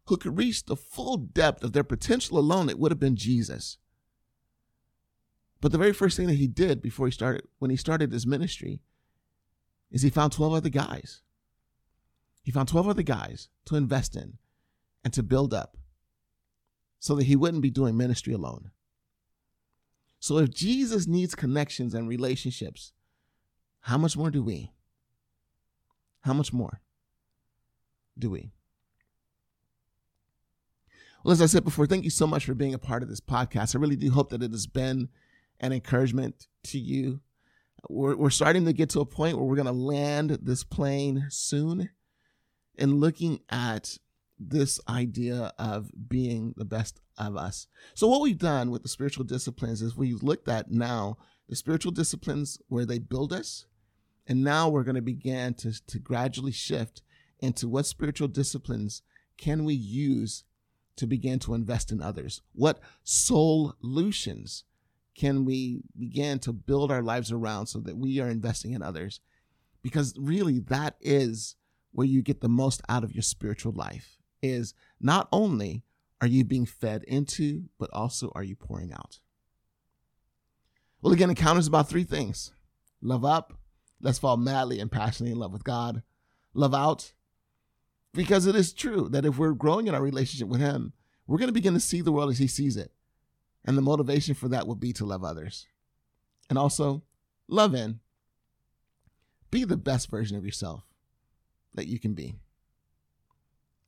who 0.05 0.17
could 0.17 0.37
reach 0.37 0.65
the 0.65 0.75
full 0.75 1.17
depth 1.17 1.63
of 1.63 1.73
their 1.73 1.83
potential 1.83 2.37
alone, 2.37 2.69
it 2.69 2.77
would 2.77 2.91
have 2.91 2.99
been 2.99 3.15
Jesus. 3.15 3.77
But 5.61 5.71
the 5.71 5.77
very 5.79 5.93
first 5.93 6.15
thing 6.15 6.27
that 6.27 6.35
he 6.35 6.47
did 6.47 6.81
before 6.81 7.07
he 7.07 7.11
started, 7.11 7.47
when 7.57 7.71
he 7.71 7.77
started 7.77 8.11
his 8.11 8.27
ministry, 8.27 8.81
is 9.89 10.03
he 10.03 10.09
found 10.09 10.33
12 10.33 10.53
other 10.53 10.69
guys. 10.69 11.21
He 12.45 12.51
found 12.51 12.69
12 12.69 12.87
other 12.87 13.01
guys 13.01 13.49
to 13.65 13.75
invest 13.75 14.15
in 14.15 14.37
and 15.03 15.11
to 15.13 15.23
build 15.23 15.51
up 15.51 15.77
so 16.99 17.15
that 17.15 17.23
he 17.23 17.35
wouldn't 17.35 17.63
be 17.63 17.71
doing 17.71 17.97
ministry 17.97 18.33
alone. 18.33 18.69
So 20.19 20.37
if 20.37 20.51
Jesus 20.51 21.07
needs 21.07 21.33
connections 21.33 21.95
and 21.95 22.07
relationships, 22.07 22.93
how 23.81 23.97
much 23.97 24.15
more 24.15 24.29
do 24.29 24.43
we? 24.43 24.71
How 26.21 26.33
much 26.33 26.53
more 26.53 26.81
do 28.17 28.29
we? 28.29 28.51
Well, 31.23 31.31
as 31.31 31.41
I 31.41 31.47
said 31.47 31.63
before, 31.63 31.87
thank 31.87 32.03
you 32.03 32.11
so 32.11 32.27
much 32.27 32.45
for 32.45 32.53
being 32.53 32.75
a 32.75 32.79
part 32.79 33.01
of 33.01 33.09
this 33.09 33.19
podcast. 33.19 33.75
I 33.75 33.79
really 33.79 33.95
do 33.95 34.11
hope 34.11 34.29
that 34.29 34.43
it 34.43 34.51
has 34.51 34.67
been 34.67 35.09
an 35.59 35.73
encouragement 35.73 36.45
to 36.65 36.77
you. 36.77 37.21
We're, 37.89 38.15
we're 38.15 38.29
starting 38.29 38.65
to 38.65 38.73
get 38.73 38.91
to 38.91 38.99
a 38.99 39.05
point 39.05 39.35
where 39.35 39.45
we're 39.45 39.55
going 39.55 39.65
to 39.65 39.71
land 39.71 40.37
this 40.43 40.63
plane 40.63 41.25
soon 41.29 41.89
and 42.77 42.99
looking 42.99 43.39
at 43.49 43.97
this 44.37 44.79
idea 44.89 45.53
of 45.57 45.91
being 46.09 46.53
the 46.57 46.65
best 46.65 46.99
of 47.17 47.37
us. 47.37 47.67
So, 47.93 48.07
what 48.07 48.21
we've 48.21 48.37
done 48.37 48.71
with 48.71 48.83
the 48.83 48.89
spiritual 48.89 49.23
disciplines 49.23 49.81
is 49.81 49.95
we've 49.95 50.23
looked 50.23 50.47
at 50.47 50.71
now 50.71 51.17
the 51.47 51.55
spiritual 51.55 51.91
disciplines 51.91 52.59
where 52.67 52.85
they 52.85 52.99
build 52.99 53.31
us. 53.31 53.65
And 54.27 54.43
now 54.43 54.69
we're 54.69 54.83
going 54.83 54.95
to 54.95 55.01
begin 55.01 55.53
to, 55.55 55.85
to 55.85 55.99
gradually 55.99 56.51
shift 56.51 57.03
into 57.39 57.67
what 57.67 57.85
spiritual 57.85 58.27
disciplines 58.27 59.03
can 59.37 59.65
we 59.65 59.73
use 59.73 60.43
to 60.95 61.05
begin 61.05 61.39
to 61.39 61.53
invest 61.53 61.91
in 61.91 62.01
others? 62.01 62.41
What 62.53 62.79
solutions 63.03 64.63
can 65.13 65.45
we 65.45 65.81
begin 65.97 66.39
to 66.39 66.53
build 66.53 66.91
our 66.91 67.03
lives 67.03 67.31
around 67.31 67.67
so 67.67 67.79
that 67.79 67.97
we 67.97 68.19
are 68.19 68.29
investing 68.29 68.73
in 68.73 68.81
others? 68.81 69.19
Because 69.81 70.15
really, 70.17 70.59
that 70.59 70.95
is 70.99 71.55
where 71.95 72.05
you 72.05 72.21
get 72.21 72.41
the 72.41 72.49
most 72.49 72.81
out 72.89 73.05
of 73.05 73.13
your 73.13 73.21
spiritual 73.21 73.71
life 73.71 74.17
is 74.43 74.73
not 74.99 75.29
only 75.31 75.81
are 76.19 76.27
you 76.27 76.43
being 76.43 76.65
fed 76.65 77.03
into, 77.03 77.63
but 77.79 77.89
also 77.93 78.31
are 78.35 78.43
you 78.43 78.55
pouring 78.55 78.91
out? 78.91 79.19
Well, 81.01 81.13
again, 81.13 81.29
encounters 81.29 81.67
about 81.67 81.87
three 81.87 82.03
things 82.03 82.51
love 83.01 83.23
up, 83.23 83.53
let's 84.01 84.19
fall 84.19 84.35
madly 84.35 84.79
and 84.79 84.91
passionately 84.91 85.31
in 85.31 85.39
love 85.39 85.53
with 85.53 85.63
God, 85.63 86.03
love 86.53 86.73
out, 86.73 87.13
because 88.13 88.45
it 88.45 88.55
is 88.55 88.73
true 88.73 89.07
that 89.09 89.25
if 89.25 89.37
we're 89.37 89.53
growing 89.53 89.87
in 89.87 89.95
our 89.95 90.01
relationship 90.01 90.49
with 90.49 90.59
Him, 90.59 90.91
we're 91.27 91.37
going 91.37 91.47
to 91.47 91.53
begin 91.53 91.75
to 91.75 91.79
see 91.79 92.01
the 92.01 92.11
world 92.11 92.29
as 92.29 92.39
He 92.39 92.47
sees 92.47 92.75
it. 92.75 92.91
And 93.63 93.77
the 93.77 93.81
motivation 93.81 94.35
for 94.35 94.49
that 94.49 94.67
will 94.67 94.75
be 94.75 94.91
to 94.93 95.05
love 95.05 95.23
others. 95.23 95.67
And 96.49 96.57
also, 96.57 97.03
love 97.47 97.73
in. 97.73 97.99
Be 99.49 99.63
the 99.63 99.77
best 99.77 100.09
version 100.09 100.37
of 100.37 100.45
yourself 100.45 100.83
that 101.75 101.87
you 101.87 101.99
can 101.99 102.13
be. 102.13 102.35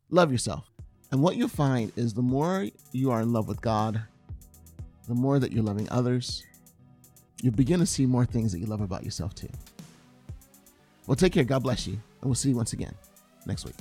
Love 0.10 0.32
yourself. 0.32 0.70
And 1.12 1.22
what 1.22 1.36
you'll 1.36 1.48
find 1.48 1.92
is 1.96 2.14
the 2.14 2.22
more 2.22 2.68
you 2.92 3.12
are 3.12 3.22
in 3.22 3.34
love 3.34 3.48
with 3.48 3.62
God, 3.62 4.02
the 5.08 5.16
more 5.16 5.40
that 5.40 5.52
you're 5.52 5.64
loving 5.64 5.88
others, 5.90 6.44
you'll 7.42 7.54
begin 7.54 7.80
to 7.80 7.86
see 7.86 8.06
more 8.06 8.26
things 8.26 8.52
that 8.52 8.60
you 8.60 8.66
love 8.66 8.82
about 8.82 9.04
yourself 9.04 9.34
too. 9.34 9.50
Well, 11.06 11.16
take 11.16 11.34
care. 11.34 11.46
God 11.46 11.64
bless 11.64 11.88
you. 11.88 11.94
And 11.94 12.30
we'll 12.30 12.36
see 12.36 12.50
you 12.50 12.56
once 12.56 12.74
again 12.74 12.94
next 13.46 13.66
week. 13.66 13.76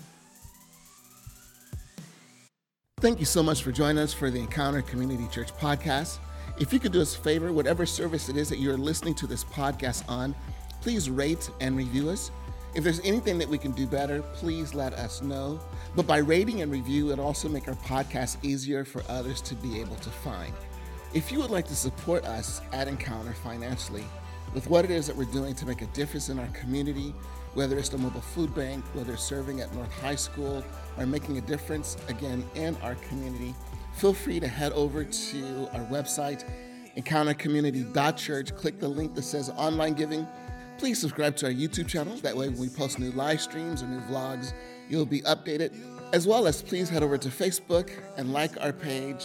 Thank 3.01 3.19
you 3.19 3.27
so 3.27 3.43
much 3.43 3.63
for 3.63 3.73
joining 3.73 3.99
us 3.99 4.15
for 4.15 4.31
the 4.31 4.39
Encounter 4.39 4.83
Community 4.83 5.27
Church 5.31 5.53
podcast. 5.55 6.19
If 6.59 6.73
you 6.73 6.79
could 6.79 6.93
do 6.93 7.03
us 7.03 7.15
a 7.15 7.19
favor, 7.19 7.53
whatever 7.53 7.85
service 7.85 8.29
it 8.29 8.37
is 8.37 8.49
that 8.49 8.59
you're 8.59 8.79
listening 8.79 9.15
to 9.17 9.27
this 9.27 9.45
podcast 9.45 10.09
on, 10.09 10.35
please 10.81 11.11
rate 11.11 11.51
and 11.61 11.77
review 11.77 12.09
us. 12.09 12.31
If 12.75 12.85
there's 12.85 13.01
anything 13.01 13.39
that 13.39 13.49
we 13.49 13.59
can 13.59 13.73
do 13.73 13.87
better, 13.87 14.23
please 14.35 14.75
let 14.75 14.93
us 14.95 15.23
know. 15.23 15.61
But 15.95 16.07
by 16.07 16.19
rating 16.19 16.61
and 16.61 16.71
review, 16.71 17.11
it 17.11 17.19
also 17.19 17.49
make 17.49 17.69
our 17.69 17.75
podcast 17.75 18.37
easier 18.45 18.85
for 18.85 19.03
others 19.09 19.41
to 19.43 19.55
be 19.55 19.81
able 19.81 19.97
to 19.97 20.11
find. 20.11 20.53
If 21.14 21.33
you 21.33 21.39
would 21.41 21.51
like 21.51 21.67
to 21.69 21.77
support 21.77 22.25
us 22.25 22.61
at 22.73 22.89
Encounter 22.89 23.33
financially 23.33 24.05
with 24.53 24.69
what 24.69 24.85
it 24.85 24.91
is 24.91 25.07
that 25.07 25.17
we're 25.17 25.25
doing 25.25 25.55
to 25.55 25.67
make 25.67 25.81
a 25.81 25.87
difference 25.87 26.29
in 26.29 26.39
our 26.39 26.49
community, 26.49 27.14
whether 27.55 27.79
it's 27.79 27.89
the 27.89 27.97
mobile 27.97 28.21
food 28.21 28.55
bank, 28.55 28.85
whether 28.93 29.17
serving 29.17 29.61
at 29.61 29.75
North 29.75 29.93
High 30.01 30.14
School, 30.14 30.62
or 30.99 31.07
making 31.07 31.39
a 31.39 31.41
difference 31.41 31.97
again 32.09 32.45
in 32.55 32.77
our 32.83 32.97
community, 32.97 33.55
feel 33.95 34.12
free 34.12 34.39
to 34.39 34.47
head 34.47 34.73
over 34.73 35.05
to 35.05 35.69
our 35.73 35.85
website, 35.87 36.45
encountercommunity.church. 36.99 38.55
Click 38.55 38.79
the 38.79 38.89
link 38.89 39.14
that 39.14 39.23
says 39.23 39.49
online 39.57 39.95
giving 39.95 40.27
Please 40.79 41.01
subscribe 41.01 41.37
to 41.37 41.47
our 41.47 41.53
YouTube 41.53 41.89
channel. 41.89 42.16
That 42.18 42.37
way, 42.37 42.49
when 42.49 42.59
we 42.59 42.68
post 42.68 42.99
new 42.99 43.11
live 43.12 43.41
streams 43.41 43.83
or 43.83 43.87
new 43.87 44.01
vlogs, 44.01 44.53
you'll 44.89 45.07
be 45.07 45.22
updated. 45.22 45.74
As 46.12 46.27
well 46.27 46.47
as 46.47 46.62
please 46.62 46.89
head 46.89 47.03
over 47.03 47.16
to 47.16 47.29
Facebook 47.29 47.91
and 48.16 48.33
like 48.33 48.61
our 48.61 48.72
page. 48.72 49.24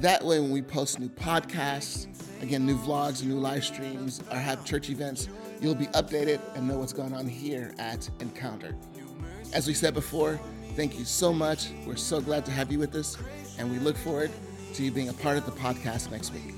That 0.00 0.24
way, 0.24 0.40
when 0.40 0.50
we 0.50 0.60
post 0.60 0.98
new 0.98 1.08
podcasts, 1.08 2.08
again, 2.42 2.66
new 2.66 2.76
vlogs, 2.76 3.24
new 3.24 3.38
live 3.38 3.64
streams, 3.64 4.22
or 4.30 4.36
have 4.36 4.64
church 4.64 4.90
events, 4.90 5.28
you'll 5.60 5.74
be 5.74 5.86
updated 5.86 6.40
and 6.56 6.66
know 6.66 6.78
what's 6.78 6.92
going 6.92 7.14
on 7.14 7.26
here 7.26 7.72
at 7.78 8.08
Encounter. 8.20 8.74
As 9.52 9.66
we 9.66 9.74
said 9.74 9.94
before, 9.94 10.38
thank 10.74 10.98
you 10.98 11.04
so 11.04 11.32
much. 11.32 11.70
We're 11.86 11.96
so 11.96 12.20
glad 12.20 12.44
to 12.46 12.50
have 12.50 12.70
you 12.72 12.78
with 12.78 12.94
us, 12.94 13.16
and 13.58 13.70
we 13.70 13.78
look 13.78 13.96
forward 13.96 14.30
to 14.74 14.82
you 14.82 14.90
being 14.90 15.08
a 15.08 15.14
part 15.14 15.38
of 15.38 15.46
the 15.46 15.52
podcast 15.52 16.10
next 16.10 16.32
week. 16.32 16.57